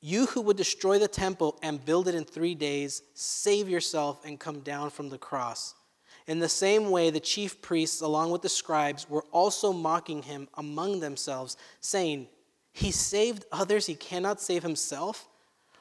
You 0.00 0.26
who 0.26 0.40
would 0.42 0.56
destroy 0.56 0.98
the 0.98 1.08
temple 1.08 1.58
and 1.62 1.84
build 1.84 2.08
it 2.08 2.16
in 2.16 2.24
three 2.24 2.56
days, 2.56 3.02
save 3.14 3.68
yourself 3.68 4.24
and 4.24 4.40
come 4.40 4.60
down 4.60 4.90
from 4.90 5.08
the 5.08 5.18
cross. 5.18 5.74
In 6.26 6.38
the 6.38 6.48
same 6.48 6.90
way, 6.90 7.10
the 7.10 7.20
chief 7.20 7.60
priests, 7.62 8.00
along 8.00 8.30
with 8.30 8.42
the 8.42 8.48
scribes, 8.48 9.08
were 9.08 9.24
also 9.30 9.72
mocking 9.72 10.22
him 10.22 10.48
among 10.54 11.00
themselves, 11.00 11.56
saying, 11.80 12.28
He 12.72 12.90
saved 12.90 13.44
others, 13.52 13.86
he 13.86 13.94
cannot 13.94 14.40
save 14.40 14.62
himself. 14.62 15.28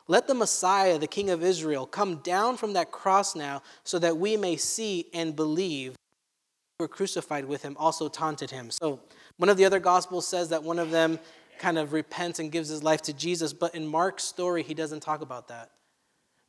Let 0.08 0.28
the 0.28 0.34
Messiah, 0.34 0.98
the 0.98 1.08
King 1.08 1.30
of 1.30 1.44
Israel, 1.44 1.86
come 1.86 2.18
down 2.18 2.58
from 2.58 2.74
that 2.74 2.92
cross 2.92 3.36
now, 3.36 3.62
so 3.84 3.98
that 4.00 4.18
we 4.18 4.36
may 4.36 4.58
see 4.58 5.08
and 5.14 5.36
believe. 5.36 5.96
Who 6.78 6.84
were 6.84 6.88
crucified 6.90 7.46
with 7.46 7.62
him 7.62 7.78
also 7.80 8.10
taunted 8.10 8.52
him. 8.52 8.72
So, 8.72 9.00
one 9.38 9.50
of 9.50 9.58
the 9.58 9.66
other 9.66 9.80
Gospels 9.80 10.28
says 10.28 10.50
that 10.50 10.64
one 10.64 10.80
of 10.80 10.92
them 10.92 11.18
kind 11.60 11.78
of 11.78 11.94
repents 11.94 12.40
and 12.40 12.52
gives 12.52 12.70
his 12.70 12.84
life 12.84 13.02
to 13.04 13.14
Jesus. 13.14 13.54
But 13.54 13.76
in 13.76 13.88
Mark's 13.88 14.24
story, 14.24 14.64
he 14.64 14.74
doesn't 14.74 15.00
talk 15.00 15.22
about 15.22 15.48
that. 15.48 15.72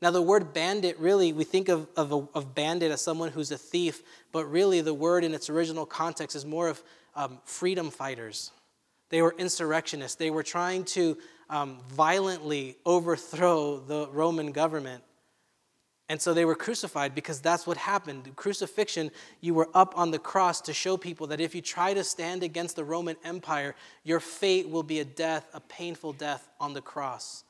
Now, 0.01 0.11
the 0.11 0.21
word 0.21 0.53
bandit 0.53 0.99
really, 0.99 1.33
we 1.33 1.45
think 1.45 1.69
of, 1.69 1.87
of, 1.97 2.11
a, 2.11 2.27
of 2.35 2.55
bandit 2.57 2.91
as 2.91 3.01
someone 3.01 3.31
who's 3.31 3.53
a 3.53 3.59
thief, 3.59 4.03
but 4.33 4.47
really 4.47 4.81
the 4.81 4.93
word 4.93 5.23
in 5.23 5.33
its 5.33 5.49
original 5.49 5.87
context 5.87 6.35
is 6.35 6.45
more 6.45 6.69
of 6.69 6.83
um, 7.15 7.39
freedom 7.45 7.91
fighters. 7.91 8.51
They 9.13 9.21
were 9.21 9.35
insurrectionists. 9.37 10.17
They 10.17 10.31
were 10.31 10.43
trying 10.43 10.85
to 10.85 11.19
um, 11.51 11.81
violently 11.91 12.79
overthrow 12.87 13.79
the 13.79 14.09
Roman 14.11 14.53
government. 14.53 15.05
And 16.09 16.21
so 16.21 16.33
they 16.33 16.47
were 16.47 16.55
crucified 16.55 17.15
because 17.15 17.39
that's 17.39 17.67
what 17.67 17.77
happened. 17.77 18.35
Crucifixion, 18.37 19.11
you 19.43 19.53
were 19.53 19.69
up 19.75 19.99
on 19.99 20.13
the 20.13 20.19
cross 20.19 20.63
to 20.63 20.73
show 20.73 20.97
people 20.97 21.27
that 21.27 21.43
if 21.43 21.55
you 21.55 21.61
try 21.61 21.93
to 21.93 22.03
stand 22.03 22.43
against 22.43 22.75
the 22.75 22.85
Roman 22.85 23.17
Empire, 23.23 23.75
your 24.03 24.19
fate 24.19 24.71
will 24.71 24.83
be 24.83 25.01
a 25.01 25.05
death, 25.05 25.47
a 25.53 25.61
painful 25.61 26.15
death 26.15 26.49
on 26.59 26.73
the 26.73 26.81
cross. 26.81 27.45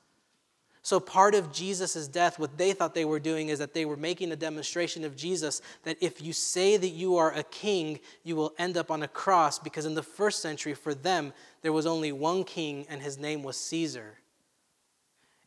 So, 0.84 0.98
part 0.98 1.36
of 1.36 1.52
Jesus' 1.52 2.08
death, 2.08 2.40
what 2.40 2.58
they 2.58 2.72
thought 2.72 2.92
they 2.92 3.04
were 3.04 3.20
doing 3.20 3.50
is 3.50 3.60
that 3.60 3.72
they 3.72 3.84
were 3.84 3.96
making 3.96 4.32
a 4.32 4.36
demonstration 4.36 5.04
of 5.04 5.16
Jesus 5.16 5.62
that 5.84 5.96
if 6.00 6.20
you 6.20 6.32
say 6.32 6.76
that 6.76 6.88
you 6.88 7.16
are 7.16 7.32
a 7.32 7.44
king, 7.44 8.00
you 8.24 8.34
will 8.34 8.52
end 8.58 8.76
up 8.76 8.90
on 8.90 9.04
a 9.04 9.08
cross, 9.08 9.60
because 9.60 9.86
in 9.86 9.94
the 9.94 10.02
first 10.02 10.42
century, 10.42 10.74
for 10.74 10.92
them, 10.92 11.32
there 11.62 11.72
was 11.72 11.86
only 11.86 12.10
one 12.10 12.42
king, 12.42 12.84
and 12.88 13.00
his 13.00 13.16
name 13.16 13.44
was 13.44 13.56
Caesar. 13.56 14.18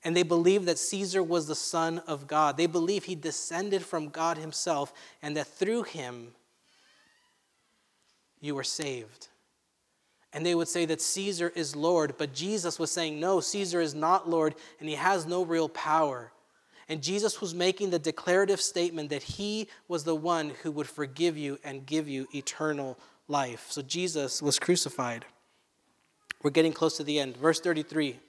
And 0.06 0.16
they 0.16 0.24
believed 0.24 0.68
that 0.68 0.78
Caesar 0.78 1.22
was 1.22 1.48
the 1.48 1.56
Son 1.56 2.00
of 2.08 2.28
God. 2.28 2.56
They 2.56 2.68
believed 2.68 3.08
he 3.08 3.16
descended 3.16 3.84
from 3.84 4.10
God 4.10 4.38
himself 4.38 4.94
and 5.22 5.36
that 5.36 5.48
through 5.48 5.84
him 5.84 6.28
you 8.40 8.54
were 8.54 8.64
saved. 8.64 9.30
And 10.36 10.46
they 10.46 10.54
would 10.54 10.68
say 10.68 10.84
that 10.88 11.02
Caesar 11.02 11.54
is 11.56 11.78
Lord, 11.78 12.16
but 12.18 12.34
Jesus 12.34 12.78
was 12.78 12.92
saying, 12.92 13.22
no, 13.22 13.40
Caesar 13.40 13.80
is 13.80 13.96
not 13.96 14.30
Lord 14.30 14.54
and 14.82 14.90
he 14.90 14.96
has 14.96 15.26
no 15.26 15.46
real 15.46 15.70
power. 15.70 16.34
And 16.90 17.02
Jesus 17.02 17.40
was 17.40 17.56
making 17.56 17.90
the 17.90 18.00
declarative 18.00 18.60
statement 18.60 19.12
that 19.12 19.24
he 19.24 19.70
was 19.88 20.04
the 20.04 20.14
one 20.14 20.52
who 20.62 20.72
would 20.74 20.90
forgive 20.90 21.38
you 21.38 21.58
and 21.64 21.86
give 21.86 22.10
you 22.10 22.28
eternal 22.36 23.00
life. 23.30 23.68
So 23.70 23.82
Jesus 23.82 24.42
was 24.42 24.60
crucified. 24.60 25.24
We're 26.44 26.52
getting 26.52 26.74
close 26.74 26.98
to 26.98 27.04
the 27.06 27.18
end. 27.18 27.38
Verse 27.38 27.62
33 27.62 28.20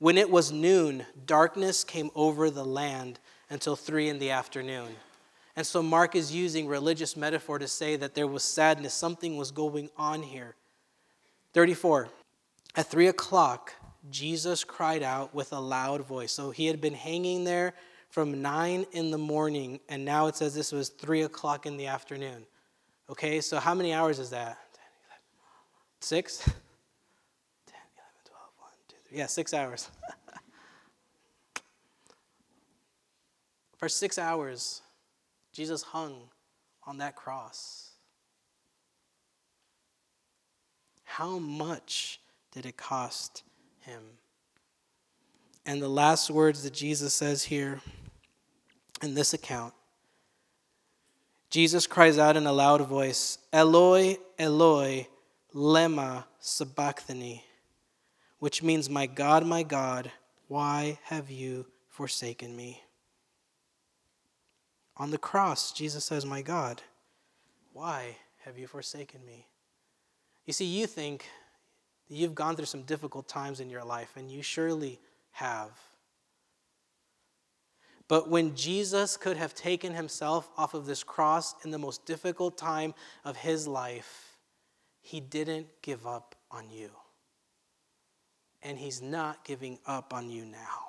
When 0.00 0.18
it 0.18 0.30
was 0.30 0.52
noon, 0.52 1.06
darkness 1.24 1.84
came 1.84 2.10
over 2.14 2.50
the 2.50 2.66
land 2.66 3.18
until 3.48 3.76
three 3.76 4.10
in 4.10 4.18
the 4.18 4.30
afternoon. 4.30 4.88
And 5.56 5.66
so 5.66 5.82
Mark 5.82 6.14
is 6.14 6.34
using 6.34 6.68
religious 6.68 7.16
metaphor 7.16 7.58
to 7.58 7.66
say 7.66 7.96
that 7.96 8.14
there 8.14 8.26
was 8.26 8.44
sadness, 8.44 8.92
something 8.92 9.38
was 9.38 9.50
going 9.50 9.88
on 9.96 10.22
here. 10.22 10.54
34. 11.58 12.08
At 12.76 12.86
three 12.86 13.08
o'clock, 13.08 13.74
Jesus 14.10 14.62
cried 14.62 15.02
out 15.02 15.34
with 15.34 15.52
a 15.52 15.58
loud 15.58 16.06
voice. 16.06 16.30
So 16.30 16.52
he 16.52 16.66
had 16.66 16.80
been 16.80 16.94
hanging 16.94 17.42
there 17.42 17.74
from 18.10 18.40
nine 18.40 18.86
in 18.92 19.10
the 19.10 19.18
morning, 19.18 19.80
and 19.88 20.04
now 20.04 20.28
it 20.28 20.36
says 20.36 20.54
this 20.54 20.70
was 20.70 20.90
three 20.90 21.22
o'clock 21.22 21.66
in 21.66 21.76
the 21.76 21.88
afternoon. 21.88 22.46
Okay, 23.10 23.40
so 23.40 23.58
how 23.58 23.74
many 23.74 23.92
hours 23.92 24.20
is 24.20 24.30
that? 24.30 24.56
6? 25.98 26.36
10, 26.36 26.46
11, 26.46 26.60
12, 28.24 28.40
1, 28.60 28.70
2, 28.86 28.96
3. 29.08 29.18
Yeah, 29.18 29.26
six 29.26 29.52
hours. 29.52 29.90
For 33.78 33.88
six 33.88 34.16
hours, 34.16 34.82
Jesus 35.52 35.82
hung 35.82 36.20
on 36.86 36.98
that 36.98 37.16
cross. 37.16 37.87
How 41.08 41.38
much 41.38 42.20
did 42.52 42.66
it 42.66 42.76
cost 42.76 43.42
him. 43.80 44.02
And 45.64 45.82
the 45.82 45.88
last 45.88 46.30
words 46.30 46.62
that 46.62 46.72
Jesus 46.72 47.12
says 47.12 47.44
here 47.44 47.80
in 49.02 49.14
this 49.14 49.32
account 49.34 49.74
Jesus 51.50 51.86
cries 51.86 52.18
out 52.18 52.36
in 52.36 52.46
a 52.46 52.52
loud 52.52 52.86
voice, 52.86 53.38
Eloi, 53.54 54.18
Eloi, 54.38 55.06
lema 55.54 56.24
sabachthani, 56.40 57.42
which 58.38 58.62
means, 58.62 58.90
My 58.90 59.06
God, 59.06 59.46
my 59.46 59.62
God, 59.62 60.12
why 60.48 60.98
have 61.04 61.30
you 61.30 61.64
forsaken 61.88 62.54
me? 62.54 62.82
On 64.98 65.10
the 65.10 65.16
cross, 65.16 65.72
Jesus 65.72 66.04
says, 66.04 66.26
My 66.26 66.42
God, 66.42 66.82
why 67.72 68.16
have 68.44 68.58
you 68.58 68.66
forsaken 68.66 69.24
me? 69.24 69.46
You 70.48 70.52
see, 70.52 70.64
you 70.64 70.88
think 70.88 71.26
You've 72.08 72.34
gone 72.34 72.56
through 72.56 72.66
some 72.66 72.82
difficult 72.82 73.28
times 73.28 73.60
in 73.60 73.68
your 73.68 73.84
life, 73.84 74.16
and 74.16 74.30
you 74.30 74.42
surely 74.42 74.98
have. 75.32 75.70
But 78.08 78.30
when 78.30 78.56
Jesus 78.56 79.18
could 79.18 79.36
have 79.36 79.54
taken 79.54 79.92
himself 79.92 80.48
off 80.56 80.72
of 80.72 80.86
this 80.86 81.04
cross 81.04 81.54
in 81.64 81.70
the 81.70 81.78
most 81.78 82.06
difficult 82.06 82.56
time 82.56 82.94
of 83.24 83.36
his 83.36 83.68
life, 83.68 84.38
he 85.02 85.20
didn't 85.20 85.66
give 85.82 86.06
up 86.06 86.34
on 86.50 86.70
you. 86.70 86.90
And 88.62 88.78
he's 88.78 89.02
not 89.02 89.44
giving 89.44 89.78
up 89.86 90.14
on 90.14 90.30
you 90.30 90.46
now. 90.46 90.86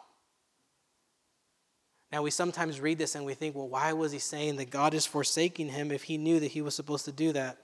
Now, 2.12 2.24
we 2.24 2.32
sometimes 2.32 2.80
read 2.80 2.98
this 2.98 3.14
and 3.14 3.26
we 3.26 3.34
think, 3.34 3.56
well, 3.56 3.68
why 3.68 3.92
was 3.94 4.14
he 4.14 4.20
saying 4.20 4.56
that 4.56 4.72
God 4.72 4.94
is 4.94 5.06
forsaking 5.06 5.68
him 5.68 5.92
if 5.92 6.04
he 6.04 6.18
knew 6.18 6.40
that 6.40 6.48
he 6.48 6.62
was 6.62 6.74
supposed 6.74 7.06
to 7.06 7.12
do 7.12 7.34
that? 7.34 7.58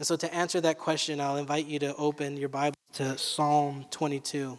And 0.00 0.06
so, 0.06 0.16
to 0.16 0.34
answer 0.34 0.62
that 0.62 0.78
question, 0.78 1.20
I'll 1.20 1.36
invite 1.36 1.66
you 1.66 1.78
to 1.80 1.94
open 1.96 2.38
your 2.38 2.48
Bible 2.48 2.74
to 2.94 3.18
Psalm 3.18 3.84
22. 3.90 4.58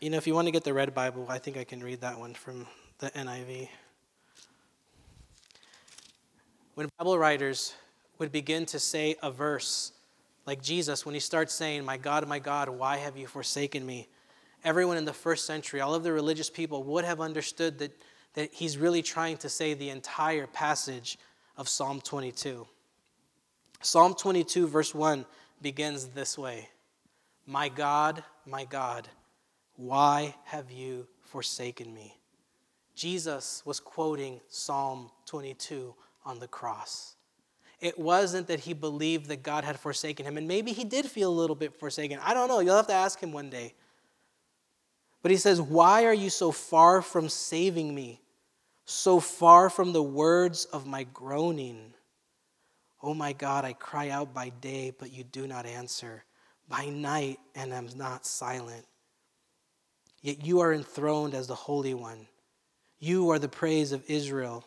You 0.00 0.10
know, 0.10 0.16
if 0.16 0.26
you 0.26 0.34
want 0.34 0.48
to 0.48 0.50
get 0.50 0.64
the 0.64 0.74
red 0.74 0.92
Bible, 0.92 1.24
I 1.28 1.38
think 1.38 1.56
I 1.56 1.62
can 1.62 1.80
read 1.80 2.00
that 2.00 2.18
one 2.18 2.34
from 2.34 2.66
the 2.98 3.10
NIV. 3.10 3.68
When 6.74 6.88
Bible 6.98 7.16
writers 7.16 7.76
would 8.18 8.32
begin 8.32 8.66
to 8.66 8.80
say 8.80 9.14
a 9.22 9.30
verse, 9.30 9.92
like 10.44 10.60
Jesus, 10.60 11.06
when 11.06 11.14
he 11.14 11.20
starts 11.20 11.54
saying, 11.54 11.84
My 11.84 11.96
God, 11.96 12.26
my 12.26 12.40
God, 12.40 12.68
why 12.68 12.96
have 12.96 13.16
you 13.16 13.28
forsaken 13.28 13.86
me? 13.86 14.08
Everyone 14.64 14.96
in 14.96 15.04
the 15.04 15.12
first 15.12 15.46
century, 15.46 15.80
all 15.80 15.94
of 15.94 16.02
the 16.02 16.10
religious 16.10 16.50
people 16.50 16.82
would 16.82 17.04
have 17.04 17.20
understood 17.20 17.78
that, 17.78 17.96
that 18.34 18.52
he's 18.52 18.76
really 18.76 19.00
trying 19.00 19.36
to 19.36 19.48
say 19.48 19.74
the 19.74 19.90
entire 19.90 20.48
passage 20.48 21.18
of 21.58 21.68
Psalm 21.68 22.00
22. 22.00 22.66
Psalm 23.82 24.14
22, 24.14 24.66
verse 24.66 24.94
1, 24.94 25.26
begins 25.60 26.06
this 26.08 26.38
way 26.38 26.68
My 27.46 27.68
God, 27.68 28.22
my 28.46 28.64
God, 28.64 29.08
why 29.76 30.34
have 30.44 30.70
you 30.70 31.06
forsaken 31.20 31.92
me? 31.92 32.16
Jesus 32.94 33.62
was 33.66 33.78
quoting 33.78 34.40
Psalm 34.48 35.10
22 35.26 35.94
on 36.24 36.38
the 36.38 36.48
cross. 36.48 37.16
It 37.80 37.98
wasn't 37.98 38.48
that 38.48 38.60
he 38.60 38.72
believed 38.72 39.26
that 39.26 39.42
God 39.42 39.62
had 39.64 39.78
forsaken 39.78 40.26
him, 40.26 40.36
and 40.36 40.48
maybe 40.48 40.72
he 40.72 40.84
did 40.84 41.06
feel 41.06 41.30
a 41.30 41.40
little 41.40 41.54
bit 41.54 41.78
forsaken. 41.78 42.18
I 42.24 42.34
don't 42.34 42.48
know. 42.48 42.58
You'll 42.60 42.76
have 42.76 42.88
to 42.88 42.92
ask 42.92 43.20
him 43.20 43.32
one 43.32 43.50
day. 43.50 43.74
But 45.22 45.30
he 45.30 45.36
says, 45.36 45.60
Why 45.60 46.04
are 46.04 46.14
you 46.14 46.30
so 46.30 46.50
far 46.50 47.02
from 47.02 47.28
saving 47.28 47.94
me? 47.94 48.20
So 48.90 49.20
far 49.20 49.68
from 49.68 49.92
the 49.92 50.02
words 50.02 50.64
of 50.64 50.86
my 50.86 51.04
groaning. 51.12 51.92
Oh 53.02 53.12
my 53.12 53.34
God, 53.34 53.66
I 53.66 53.74
cry 53.74 54.08
out 54.08 54.32
by 54.32 54.48
day, 54.48 54.94
but 54.98 55.12
you 55.12 55.24
do 55.24 55.46
not 55.46 55.66
answer, 55.66 56.24
by 56.70 56.86
night, 56.86 57.38
and 57.54 57.74
am 57.74 57.88
not 57.96 58.24
silent. 58.24 58.86
Yet 60.22 60.42
you 60.46 60.60
are 60.60 60.72
enthroned 60.72 61.34
as 61.34 61.48
the 61.48 61.54
Holy 61.54 61.92
One. 61.92 62.28
You 62.98 63.28
are 63.30 63.38
the 63.38 63.46
praise 63.46 63.92
of 63.92 64.08
Israel. 64.08 64.64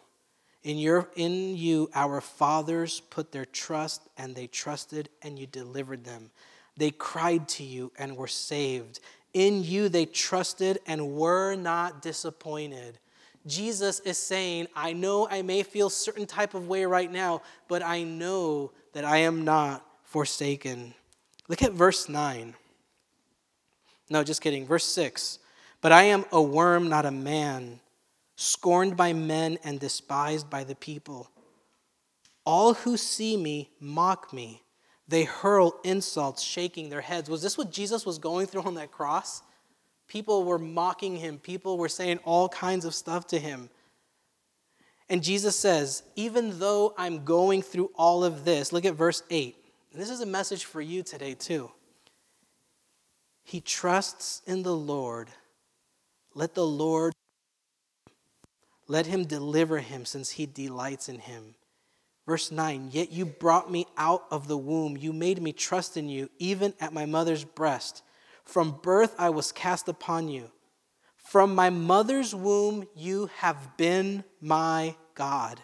In, 0.61 0.77
your, 0.77 1.09
in 1.15 1.57
you, 1.57 1.89
our 1.95 2.21
fathers 2.21 2.99
put 2.99 3.31
their 3.31 3.45
trust, 3.45 4.07
and 4.19 4.35
they 4.35 4.45
trusted, 4.45 5.09
and 5.23 5.39
you 5.39 5.47
delivered 5.47 6.03
them. 6.03 6.29
They 6.77 6.91
cried 6.91 7.47
to 7.49 7.63
you 7.63 7.91
and 7.97 8.15
were 8.15 8.27
saved. 8.27 8.99
In 9.33 9.63
you 9.63 9.89
they 9.89 10.05
trusted 10.05 10.77
and 10.85 11.13
were 11.13 11.55
not 11.55 12.03
disappointed. 12.03 12.99
Jesus 13.45 13.99
is 14.01 14.17
saying, 14.17 14.67
I 14.75 14.93
know 14.93 15.27
I 15.29 15.41
may 15.41 15.63
feel 15.63 15.89
certain 15.89 16.25
type 16.25 16.53
of 16.53 16.67
way 16.67 16.85
right 16.85 17.11
now, 17.11 17.41
but 17.67 17.81
I 17.83 18.03
know 18.03 18.71
that 18.93 19.03
I 19.03 19.17
am 19.17 19.43
not 19.43 19.85
forsaken. 20.03 20.93
Look 21.47 21.63
at 21.63 21.71
verse 21.71 22.07
9. 22.07 22.53
No, 24.09 24.23
just 24.23 24.41
kidding. 24.41 24.67
Verse 24.67 24.85
6. 24.85 25.39
But 25.81 25.91
I 25.91 26.03
am 26.03 26.25
a 26.31 26.41
worm, 26.41 26.89
not 26.89 27.05
a 27.05 27.11
man, 27.11 27.79
scorned 28.35 28.95
by 28.95 29.13
men 29.13 29.57
and 29.63 29.79
despised 29.79 30.49
by 30.49 30.63
the 30.63 30.75
people. 30.75 31.29
All 32.45 32.73
who 32.73 32.97
see 32.97 33.37
me 33.37 33.71
mock 33.79 34.33
me. 34.33 34.61
They 35.07 35.23
hurl 35.23 35.79
insults, 35.83 36.41
shaking 36.41 36.89
their 36.89 37.01
heads. 37.01 37.29
Was 37.29 37.41
this 37.41 37.57
what 37.57 37.71
Jesus 37.71 38.05
was 38.05 38.17
going 38.17 38.47
through 38.47 38.63
on 38.63 38.75
that 38.75 38.91
cross? 38.91 39.41
People 40.11 40.43
were 40.43 40.59
mocking 40.59 41.15
him, 41.15 41.37
people 41.37 41.77
were 41.77 41.87
saying 41.87 42.19
all 42.25 42.49
kinds 42.49 42.83
of 42.83 42.93
stuff 42.93 43.27
to 43.27 43.39
him. 43.39 43.69
And 45.07 45.23
Jesus 45.23 45.57
says, 45.57 46.03
Even 46.17 46.59
though 46.59 46.93
I'm 46.97 47.23
going 47.23 47.61
through 47.61 47.91
all 47.95 48.25
of 48.25 48.43
this, 48.43 48.73
look 48.73 48.83
at 48.83 48.95
verse 48.95 49.23
8. 49.29 49.55
And 49.93 50.01
this 50.01 50.09
is 50.09 50.19
a 50.19 50.25
message 50.25 50.65
for 50.65 50.81
you 50.81 51.01
today, 51.01 51.33
too. 51.33 51.71
He 53.45 53.61
trusts 53.61 54.41
in 54.45 54.63
the 54.63 54.75
Lord. 54.75 55.29
Let 56.35 56.55
the 56.55 56.67
Lord 56.67 57.13
let 58.89 59.05
him 59.05 59.23
deliver 59.23 59.79
him 59.79 60.03
since 60.03 60.31
he 60.31 60.45
delights 60.45 61.07
in 61.07 61.19
him. 61.19 61.55
Verse 62.27 62.51
9, 62.51 62.89
yet 62.91 63.13
you 63.13 63.25
brought 63.25 63.71
me 63.71 63.87
out 63.95 64.25
of 64.29 64.49
the 64.49 64.57
womb. 64.57 64.97
You 64.97 65.13
made 65.13 65.41
me 65.41 65.53
trust 65.53 65.95
in 65.95 66.09
you, 66.09 66.29
even 66.37 66.73
at 66.81 66.91
my 66.91 67.05
mother's 67.05 67.45
breast. 67.45 68.03
From 68.51 68.79
birth 68.83 69.15
I 69.17 69.29
was 69.29 69.53
cast 69.53 69.87
upon 69.87 70.27
you. 70.27 70.51
From 71.15 71.55
my 71.55 71.69
mother's 71.69 72.35
womb 72.35 72.85
you 72.93 73.27
have 73.37 73.77
been 73.77 74.25
my 74.41 74.97
God. 75.15 75.61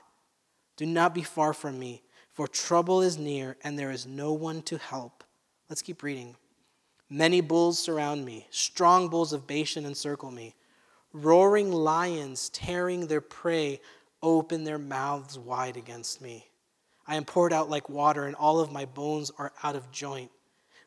Do 0.78 0.86
not 0.86 1.14
be 1.14 1.22
far 1.22 1.52
from 1.52 1.78
me, 1.78 2.04
for 2.32 2.48
trouble 2.48 3.02
is 3.02 3.18
near 3.18 3.58
and 3.62 3.78
there 3.78 3.92
is 3.92 4.08
no 4.08 4.32
one 4.32 4.62
to 4.62 4.78
help. 4.78 5.26
Let's 5.70 5.82
keep 5.82 6.02
reading. 6.02 6.38
Many 7.10 7.42
bulls 7.42 7.78
surround 7.78 8.24
me, 8.24 8.48
strong 8.52 9.10
bulls 9.10 9.34
of 9.34 9.46
Bashan 9.48 9.86
encircle 9.86 10.32
me. 10.32 10.56
Roaring 11.12 11.74
lions 11.74 12.48
tearing 12.52 13.08
their 13.08 13.20
prey 13.20 13.82
open 14.24 14.64
their 14.64 14.80
mouths 14.80 15.38
wide 15.38 15.76
against 15.76 16.22
me. 16.22 16.48
I 17.06 17.18
am 17.18 17.26
poured 17.26 17.52
out 17.52 17.70
like 17.70 17.90
water, 17.90 18.24
and 18.24 18.36
all 18.36 18.62
of 18.62 18.72
my 18.72 18.86
bones 18.86 19.30
are 19.38 19.52
out 19.62 19.76
of 19.76 19.92
joint. 19.92 20.32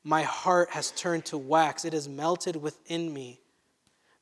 My 0.03 0.23
heart 0.23 0.71
has 0.71 0.91
turned 0.93 1.27
to 1.27 1.39
wax, 1.39 1.85
it 1.85 1.93
has 1.93 2.09
melted 2.09 2.57
within 2.57 3.13
me. 3.13 3.41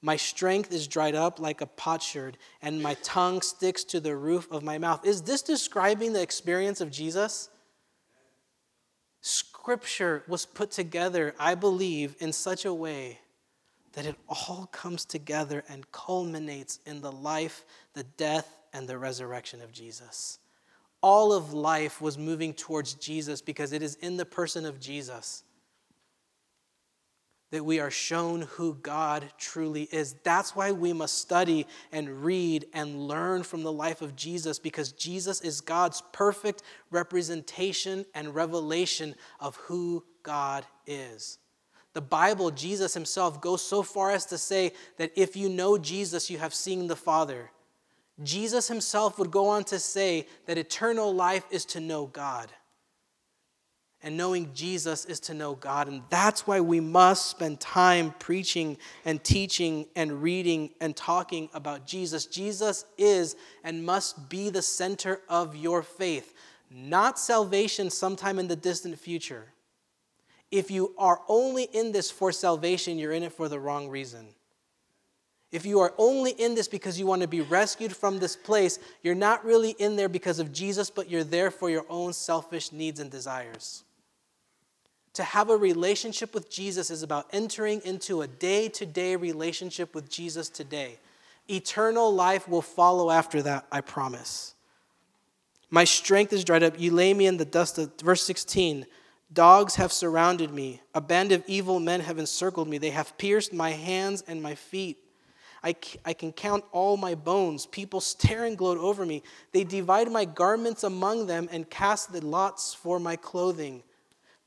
My 0.01 0.17
strength 0.17 0.73
is 0.73 0.87
dried 0.87 1.15
up 1.15 1.41
like 1.41 1.61
a 1.61 1.67
potsherd, 1.67 2.39
and 2.63 2.83
my 2.83 2.95
tongue 3.03 3.43
sticks 3.43 3.83
to 3.85 4.01
the 4.01 4.17
roof 4.17 4.51
of 4.51 4.63
my 4.63 4.79
mouth. 4.79 5.05
Is 5.05 5.23
this 5.23 5.43
describing 5.43 6.13
the 6.13 6.23
experience 6.23 6.81
of 6.81 6.91
Jesus? 6.91 7.49
Scripture 9.21 10.23
was 10.29 10.47
put 10.47 10.71
together, 10.71 11.35
I 11.39 11.57
believe, 11.57 12.15
in 12.21 12.33
such 12.33 12.65
a 12.65 12.73
way 12.73 13.19
that 13.95 14.07
it 14.07 14.17
all 14.29 14.69
comes 14.71 15.05
together 15.05 15.65
and 15.69 15.91
culminates 15.91 16.79
in 16.87 17.01
the 17.01 17.11
life, 17.11 17.65
the 17.95 18.05
death, 18.05 18.57
and 18.73 18.87
the 18.87 18.99
resurrection 18.99 19.61
of 19.61 19.73
Jesus. 19.73 20.39
All 21.01 21.33
of 21.33 21.53
life 21.53 22.01
was 22.01 22.17
moving 22.17 22.55
towards 22.55 22.95
Jesus 22.95 23.41
because 23.41 23.73
it 23.73 23.83
is 23.83 23.97
in 23.97 24.17
the 24.17 24.25
person 24.25 24.65
of 24.65 24.79
Jesus 24.79 25.43
that 27.51 27.65
we 27.65 27.81
are 27.81 27.91
shown 27.91 28.43
who 28.43 28.75
God 28.75 29.25
truly 29.39 29.85
is. 29.91 30.15
That's 30.23 30.55
why 30.55 30.73
we 30.73 30.93
must 30.93 31.19
study 31.19 31.67
and 31.93 32.23
read 32.23 32.67
and 32.75 33.09
learn 33.09 33.43
from 33.43 33.63
the 33.63 33.73
life 33.73 34.03
of 34.03 34.17
Jesus 34.17 34.59
because 34.59 34.93
Jesus 34.93 35.41
is 35.41 35.61
God's 35.61 36.03
perfect 36.13 36.63
representation 36.91 38.05
and 38.15 38.35
revelation 38.35 39.15
of 39.41 39.57
who 39.57 40.05
God 40.23 40.67
is. 40.87 41.39
The 41.95 42.03
Bible, 42.03 42.51
Jesus 42.51 42.93
himself, 42.93 43.41
goes 43.41 43.63
so 43.63 43.83
far 43.83 44.11
as 44.11 44.27
to 44.27 44.39
say 44.39 44.73
that 44.99 45.13
if 45.17 45.35
you 45.35 45.49
know 45.49 45.79
Jesus, 45.79 46.31
you 46.31 46.39
have 46.39 46.55
seen 46.55 46.87
the 46.87 46.97
Father. 46.97 47.51
Jesus 48.23 48.69
himself 48.69 49.19
would 49.19 49.31
go 49.31 49.49
on 49.49 49.65
to 49.65 49.79
say 49.79 50.27
that 50.47 50.59
eternal 50.59 51.15
life 51.15 51.45
is 51.51 51.65
to 51.67 51.81
know 51.81 52.07
God. 52.07 52.53
And 54.03 54.17
knowing 54.17 54.55
Jesus 54.55 55.05
is 55.07 55.19
to 55.21 55.35
know 55.35 55.55
God. 55.55 55.89
And 55.89 56.03
that's 56.09 56.47
why 56.47 56.61
we 56.61 56.79
must 56.79 57.27
spend 57.27 57.59
time 57.59 58.15
preaching 58.21 58.79
and 59.05 59.23
teaching 59.25 59.87
and 59.97 60.23
reading 60.23 60.71
and 60.81 60.95
talking 60.95 61.49
about 61.53 61.85
Jesus. 61.85 62.27
Jesus 62.27 62.85
is 62.97 63.35
and 63.65 63.85
must 63.85 64.29
be 64.29 64.51
the 64.51 64.63
center 64.63 65.21
of 65.29 65.57
your 65.57 65.83
faith, 65.83 66.33
not 66.71 67.19
salvation 67.19 67.91
sometime 67.91 68.39
in 68.39 68.47
the 68.47 68.55
distant 68.55 68.99
future. 68.99 69.47
If 70.51 70.71
you 70.71 70.95
are 70.97 71.21
only 71.29 71.65
in 71.65 71.91
this 71.91 72.11
for 72.11 72.31
salvation, 72.31 72.99
you're 72.99 73.13
in 73.13 73.25
it 73.25 73.33
for 73.33 73.49
the 73.49 73.59
wrong 73.59 73.89
reason. 73.89 74.29
If 75.51 75.65
you 75.65 75.81
are 75.81 75.95
only 75.99 76.33
in 76.33 76.55
this 76.55 76.69
because 76.69 77.01
you 77.01 77.07
want 77.07 77.23
to 77.23 77.29
be 77.29 77.41
rescued 77.41 77.97
from 77.97 78.19
this 78.19 78.37
place, 78.37 78.79
you're 79.03 79.15
not 79.15 79.45
really 79.45 79.71
in 79.71 79.97
there 79.97 80.09
because 80.09 80.39
of 80.39 80.53
Jesus, 80.53 80.91
but 80.91 81.11
you're 81.11 81.25
there 81.25 81.51
for 81.51 81.71
your 81.71 81.87
own 81.89 82.13
selfish 82.13 82.71
needs 82.71 83.01
and 83.01 83.11
desires. 83.11 83.85
To 85.19 85.25
have 85.25 85.51
a 85.51 85.57
relationship 85.57 86.33
with 86.33 86.49
Jesus 86.49 86.93
is 86.93 87.03
about 87.03 87.27
entering 87.33 87.81
into 87.85 88.23
a 88.23 88.29
day 88.29 88.69
to 88.69 88.87
day 88.87 89.17
relationship 89.17 89.93
with 89.93 90.09
Jesus 90.09 90.49
today. 90.49 91.01
Eternal 91.51 92.15
life 92.15 92.47
will 92.47 92.63
follow 92.63 93.11
after 93.11 93.43
that, 93.43 93.67
I 93.73 93.81
promise. 93.81 94.55
My 95.71 95.83
strength 95.83 96.33
is 96.33 96.45
dried 96.45 96.63
up. 96.63 96.79
You 96.79 96.93
lay 96.93 97.15
me 97.15 97.27
in 97.27 97.37
the 97.37 97.45
dust 97.45 97.79
of, 97.79 97.91
verse 98.01 98.23
16. 98.23 98.87
Dogs 99.33 99.75
have 99.75 99.93
surrounded 99.93 100.53
me. 100.53 100.83
A 100.95 101.01
band 101.01 101.33
of 101.33 101.43
evil 101.49 101.81
men 101.81 101.99
have 101.99 102.21
encircled 102.21 102.69
me. 102.69 102.79
They 102.79 102.91
have 102.91 103.19
pierced 103.19 103.53
my 103.53 103.71
hands 103.71 104.23
and 104.29 104.41
my 104.41 104.55
feet. 104.55 104.99
I, 105.65 105.75
I 106.05 106.13
can 106.13 106.31
count 106.31 106.63
all 106.71 106.97
my 106.97 107.17
bones. 107.17 107.67
People 107.67 108.01
stare 108.01 108.45
and 108.45 108.57
gloat 108.57 108.79
over 108.79 109.05
me. 109.05 109.25
They 109.51 109.65
divide 109.65 110.13
my 110.13 110.27
garments 110.27 110.85
among 110.85 111.27
them 111.27 111.49
and 111.51 111.69
cast 111.69 112.13
the 112.13 112.25
lots 112.25 112.73
for 112.73 113.01
my 113.01 113.17
clothing. 113.17 113.83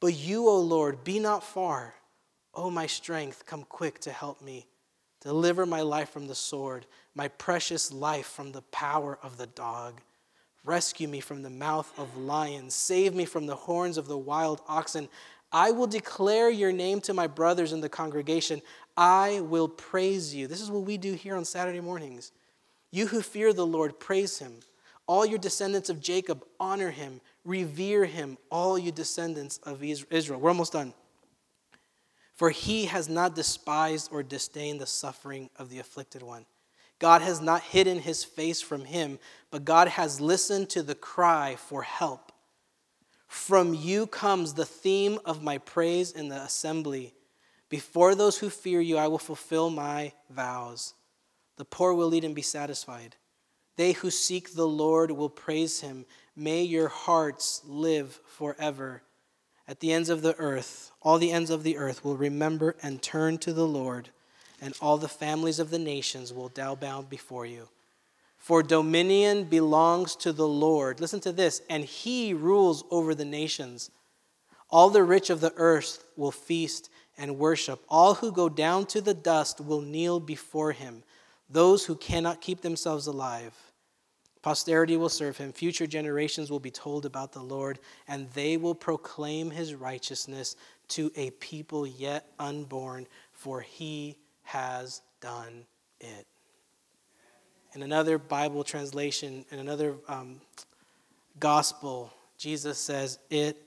But 0.02 0.16
you, 0.16 0.50
O 0.50 0.60
Lord, 0.60 1.06
be 1.06 1.20
not 1.20 1.44
far. 1.44 1.94
O 2.54 2.70
my 2.70 2.88
strength, 2.88 3.46
come 3.46 3.64
quick 3.64 4.00
to 4.00 4.12
help 4.12 4.42
me. 4.42 4.66
Deliver 5.22 5.66
my 5.66 5.82
life 5.82 6.10
from 6.10 6.28
the 6.28 6.36
sword, 6.36 6.88
my 7.16 7.28
precious 7.28 7.94
life 7.94 8.26
from 8.26 8.52
the 8.52 8.64
power 8.64 9.20
of 9.22 9.38
the 9.38 9.46
dog. 9.48 10.02
Rescue 10.66 11.08
me 11.08 11.20
from 11.20 11.44
the 11.44 11.50
mouth 11.50 11.92
of 11.98 12.18
lions. 12.18 12.74
Save 12.74 13.14
me 13.14 13.26
from 13.26 13.46
the 13.46 13.56
horns 13.56 13.98
of 13.98 14.08
the 14.08 14.18
wild 14.18 14.62
oxen. 14.68 15.08
I 15.52 15.72
will 15.72 15.88
declare 15.88 16.50
your 16.50 16.72
name 16.72 17.02
to 17.02 17.14
my 17.14 17.28
brothers 17.28 17.72
in 17.72 17.82
the 17.82 17.90
congregation. 17.90 18.62
I 18.98 19.42
will 19.42 19.68
praise 19.68 20.34
you. 20.34 20.48
This 20.48 20.62
is 20.62 20.72
what 20.72 20.84
we 20.84 20.98
do 20.98 21.14
here 21.14 21.36
on 21.36 21.46
Saturday 21.46 21.82
mornings. 21.82 22.32
You 22.92 23.08
who 23.08 23.22
fear 23.22 23.54
the 23.54 23.66
Lord, 23.66 24.00
praise 24.00 24.40
him. 24.40 24.54
All 25.08 25.26
your 25.26 25.40
descendants 25.40 25.90
of 25.90 26.02
Jacob, 26.02 26.44
honor 26.60 26.90
him. 26.90 27.22
Revere 27.44 28.06
him, 28.06 28.38
all 28.50 28.78
you 28.78 28.92
descendants 28.92 29.58
of 29.64 29.84
Israel. 29.84 30.40
We're 30.40 30.50
almost 30.50 30.74
done. 30.74 30.94
For 32.36 32.50
he 32.50 32.86
has 32.86 33.10
not 33.10 33.36
despised 33.36 34.10
or 34.12 34.24
disdained 34.24 34.80
the 34.80 34.88
suffering 34.88 35.50
of 35.58 35.70
the 35.70 35.80
afflicted 35.80 36.24
one. 36.24 36.46
God 37.00 37.22
has 37.22 37.42
not 37.42 37.64
hidden 37.64 38.00
his 38.00 38.24
face 38.24 38.62
from 38.62 38.86
him, 38.86 39.18
but 39.50 39.66
God 39.66 39.88
has 39.88 40.22
listened 40.22 40.70
to 40.70 40.84
the 40.84 40.96
cry 40.96 41.56
for 41.56 41.82
help. 41.82 42.32
From 43.28 43.74
you 43.74 44.08
comes 44.08 44.54
the 44.54 44.66
theme 44.66 45.18
of 45.26 45.42
my 45.42 45.58
praise 45.58 46.12
in 46.12 46.30
the 46.30 46.42
assembly. 46.42 47.14
Before 47.70 48.14
those 48.14 48.38
who 48.38 48.50
fear 48.50 48.82
you, 48.82 48.98
I 48.98 49.08
will 49.08 49.18
fulfill 49.18 49.70
my 49.70 50.12
vows. 50.30 50.94
The 51.56 51.66
poor 51.66 51.94
will 51.94 52.14
eat 52.14 52.24
and 52.24 52.36
be 52.36 52.42
satisfied. 52.42 53.16
They 53.78 53.94
who 53.94 54.12
seek 54.12 54.54
the 54.54 54.68
Lord 54.68 55.12
will 55.12 55.30
praise 55.30 55.80
him. 55.80 56.06
May 56.36 56.64
your 56.64 56.88
hearts 56.88 57.62
live 57.66 58.20
forever. 58.26 59.04
At 59.68 59.82
the 59.82 59.92
ends 59.92 60.10
of 60.10 60.22
the 60.22 60.36
earth, 60.38 60.92
all 61.02 61.18
the 61.18 61.32
ends 61.32 61.50
of 61.50 61.64
the 61.64 61.78
earth 61.78 62.06
will 62.06 62.16
remember 62.16 62.76
and 62.82 63.02
turn 63.02 63.38
to 63.40 63.52
the 63.52 63.68
Lord, 63.68 64.10
and 64.62 64.74
all 64.82 64.98
the 64.98 65.10
families 65.10 65.60
of 65.60 65.72
the 65.72 65.80
nations 65.80 66.34
will 66.34 66.50
bow 66.50 66.76
down 66.76 67.06
before 67.06 67.46
you. 67.46 67.68
For 68.38 68.64
dominion 68.64 69.44
belongs 69.44 70.16
to 70.18 70.32
the 70.32 70.48
Lord. 70.48 71.00
Listen 71.00 71.20
to 71.22 71.32
this, 71.32 71.62
and 71.70 71.84
he 71.84 72.34
rules 72.34 72.84
over 72.90 73.14
the 73.14 73.26
nations. 73.26 73.92
All 74.70 74.90
the 74.90 75.04
rich 75.04 75.30
of 75.30 75.42
the 75.42 75.54
earth 75.58 76.04
will 76.16 76.32
feast 76.32 76.90
and 77.18 77.38
worship. 77.38 77.84
All 77.90 78.16
who 78.16 78.32
go 78.32 78.48
down 78.50 78.86
to 78.88 79.02
the 79.02 79.14
dust 79.14 79.60
will 79.60 79.82
kneel 79.82 80.20
before 80.20 80.72
him, 80.72 81.04
those 81.50 81.86
who 81.86 81.96
cannot 81.96 82.42
keep 82.42 82.62
themselves 82.62 83.06
alive. 83.06 83.71
Posterity 84.42 84.98
will 84.98 85.10
serve 85.10 85.38
him. 85.38 85.54
Future 85.54 85.86
generations 85.86 86.50
will 86.50 86.60
be 86.60 86.72
told 86.72 87.06
about 87.06 87.32
the 87.32 87.42
Lord, 87.42 87.80
and 88.08 88.30
they 88.32 88.58
will 88.58 88.74
proclaim 88.74 89.52
his 89.52 89.76
righteousness 89.76 90.56
to 90.90 91.12
a 91.16 91.30
people 91.32 91.86
yet 91.86 92.28
unborn, 92.40 93.08
for 93.32 93.62
he 93.62 94.18
has 94.44 95.02
done 95.22 95.66
it. 96.00 96.26
In 97.74 97.84
another 97.84 98.18
Bible 98.18 98.64
translation, 98.64 99.46
in 99.52 99.60
another 99.60 99.96
um, 100.08 100.42
gospel, 101.40 102.12
Jesus 102.38 102.78
says, 102.78 103.20
It 103.30 103.58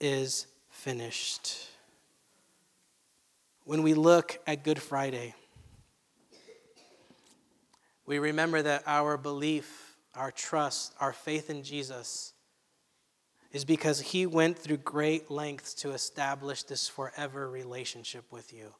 is 0.00 0.46
finished. 0.70 1.68
When 3.64 3.82
we 3.82 3.94
look 3.94 4.38
at 4.46 4.62
Good 4.62 4.80
Friday, 4.80 5.34
we 8.06 8.18
remember 8.18 8.62
that 8.62 8.84
our 8.86 9.16
belief, 9.16 9.87
our 10.14 10.30
trust, 10.30 10.94
our 11.00 11.12
faith 11.12 11.50
in 11.50 11.62
Jesus 11.62 12.32
is 13.52 13.64
because 13.64 14.00
he 14.00 14.26
went 14.26 14.58
through 14.58 14.76
great 14.78 15.30
lengths 15.30 15.74
to 15.74 15.90
establish 15.92 16.62
this 16.64 16.88
forever 16.88 17.48
relationship 17.50 18.24
with 18.30 18.52
you. 18.52 18.74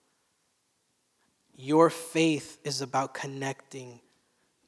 Your 1.56 1.90
faith 1.90 2.58
is 2.64 2.82
about 2.82 3.14
connecting 3.14 4.00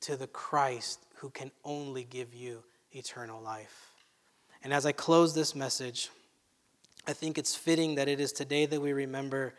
to 0.00 0.16
the 0.16 0.26
Christ 0.26 1.04
who 1.16 1.30
can 1.30 1.50
only 1.64 2.04
give 2.04 2.34
you 2.34 2.64
eternal 2.92 3.40
life. 3.42 3.92
And 4.64 4.72
as 4.72 4.86
I 4.86 4.92
close 4.92 5.34
this 5.34 5.54
message, 5.54 6.10
I 7.06 7.12
think 7.12 7.38
it's 7.38 7.54
fitting 7.54 7.94
that 7.96 8.08
it 8.08 8.20
is 8.20 8.32
today 8.32 8.66
that 8.66 8.80
we 8.80 8.92
remember 8.92 9.54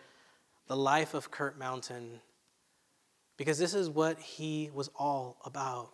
the 0.67 0.75
life 0.75 1.13
of 1.13 1.31
Kurt 1.31 1.57
Mountain 1.57 2.21
because 3.37 3.57
this 3.57 3.73
is 3.73 3.89
what 3.89 4.19
he 4.19 4.69
was 4.73 4.89
all 4.95 5.37
about. 5.45 5.89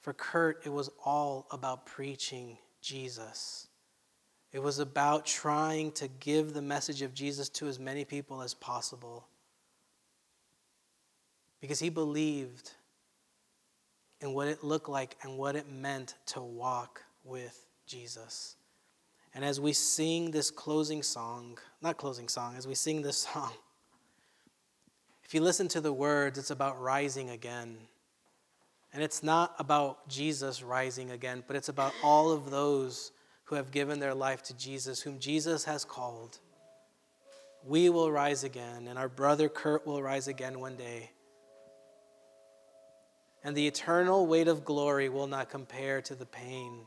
For 0.00 0.12
Kurt, 0.12 0.62
it 0.64 0.72
was 0.72 0.90
all 1.04 1.46
about 1.50 1.86
preaching 1.86 2.56
Jesus. 2.80 3.68
It 4.52 4.62
was 4.62 4.78
about 4.78 5.26
trying 5.26 5.92
to 5.92 6.08
give 6.08 6.54
the 6.54 6.62
message 6.62 7.02
of 7.02 7.14
Jesus 7.14 7.48
to 7.50 7.68
as 7.68 7.78
many 7.78 8.04
people 8.04 8.42
as 8.42 8.54
possible. 8.54 9.26
Because 11.60 11.78
he 11.78 11.90
believed 11.90 12.72
in 14.20 14.32
what 14.32 14.48
it 14.48 14.64
looked 14.64 14.88
like 14.88 15.16
and 15.22 15.36
what 15.36 15.54
it 15.56 15.70
meant 15.70 16.14
to 16.26 16.40
walk 16.40 17.02
with 17.24 17.66
Jesus. 17.86 18.56
And 19.34 19.44
as 19.44 19.60
we 19.60 19.72
sing 19.72 20.30
this 20.30 20.50
closing 20.50 21.02
song, 21.02 21.58
not 21.80 21.96
closing 21.96 22.28
song, 22.28 22.56
as 22.56 22.66
we 22.66 22.74
sing 22.74 23.02
this 23.02 23.18
song, 23.32 23.52
if 25.22 25.34
you 25.34 25.40
listen 25.40 25.68
to 25.68 25.80
the 25.80 25.92
words, 25.92 26.38
it's 26.38 26.50
about 26.50 26.80
rising 26.80 27.30
again. 27.30 27.76
And 28.92 29.02
it's 29.02 29.22
not 29.22 29.54
about 29.58 30.08
Jesus 30.08 30.62
rising 30.62 31.10
again, 31.10 31.44
but 31.46 31.56
it's 31.56 31.68
about 31.68 31.92
all 32.02 32.32
of 32.32 32.50
those 32.50 33.12
who 33.44 33.56
have 33.56 33.70
given 33.70 34.00
their 34.00 34.14
life 34.14 34.42
to 34.44 34.56
Jesus, 34.56 35.00
whom 35.00 35.18
Jesus 35.18 35.64
has 35.64 35.84
called. 35.84 36.38
we 37.64 37.90
will 37.90 38.10
rise 38.10 38.44
again, 38.44 38.88
and 38.88 38.98
our 38.98 39.08
brother 39.08 39.48
Kurt 39.48 39.86
will 39.86 40.02
rise 40.02 40.28
again 40.28 40.60
one 40.60 40.76
day. 40.76 41.10
And 43.44 43.56
the 43.56 43.66
eternal 43.66 44.26
weight 44.26 44.48
of 44.48 44.64
glory 44.64 45.08
will 45.08 45.26
not 45.26 45.50
compare 45.50 46.00
to 46.02 46.14
the 46.14 46.26
pain 46.26 46.86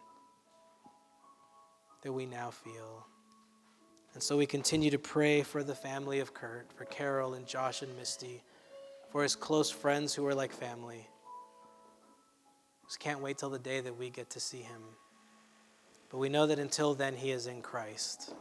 that 2.02 2.12
we 2.12 2.26
now 2.26 2.52
feel. 2.52 3.06
And 4.14 4.22
so 4.22 4.38
we 4.38 4.46
continue 4.46 4.92
to 4.92 5.00
pray 5.00 5.42
for 5.42 5.64
the 5.64 5.76
family 5.76 6.20
of 6.20 6.34
Kurt, 6.34 6.72
for 6.74 6.86
Carol 6.86 7.34
and 7.34 7.48
Josh 7.48 7.82
and 7.82 7.96
Misty, 7.98 8.44
for 9.12 9.24
his 9.24 9.36
close 9.36 9.72
friends 9.72 10.14
who 10.14 10.26
are 10.28 10.36
like 10.36 10.52
family. 10.52 11.08
Just 12.94 13.00
can't 13.00 13.22
wait 13.22 13.40
till 13.40 13.50
the 13.50 13.58
day 13.58 13.82
that 13.82 13.98
we 13.98 14.12
get 14.12 14.30
to 14.30 14.40
see 14.40 14.62
him. 14.62 14.84
But 16.12 16.20
we 16.20 16.30
know 16.30 16.46
that 16.46 16.60
until 16.60 16.94
then, 16.94 17.16
he 17.16 17.32
is 17.32 17.48
in 17.48 17.64
Christ. 17.64 18.36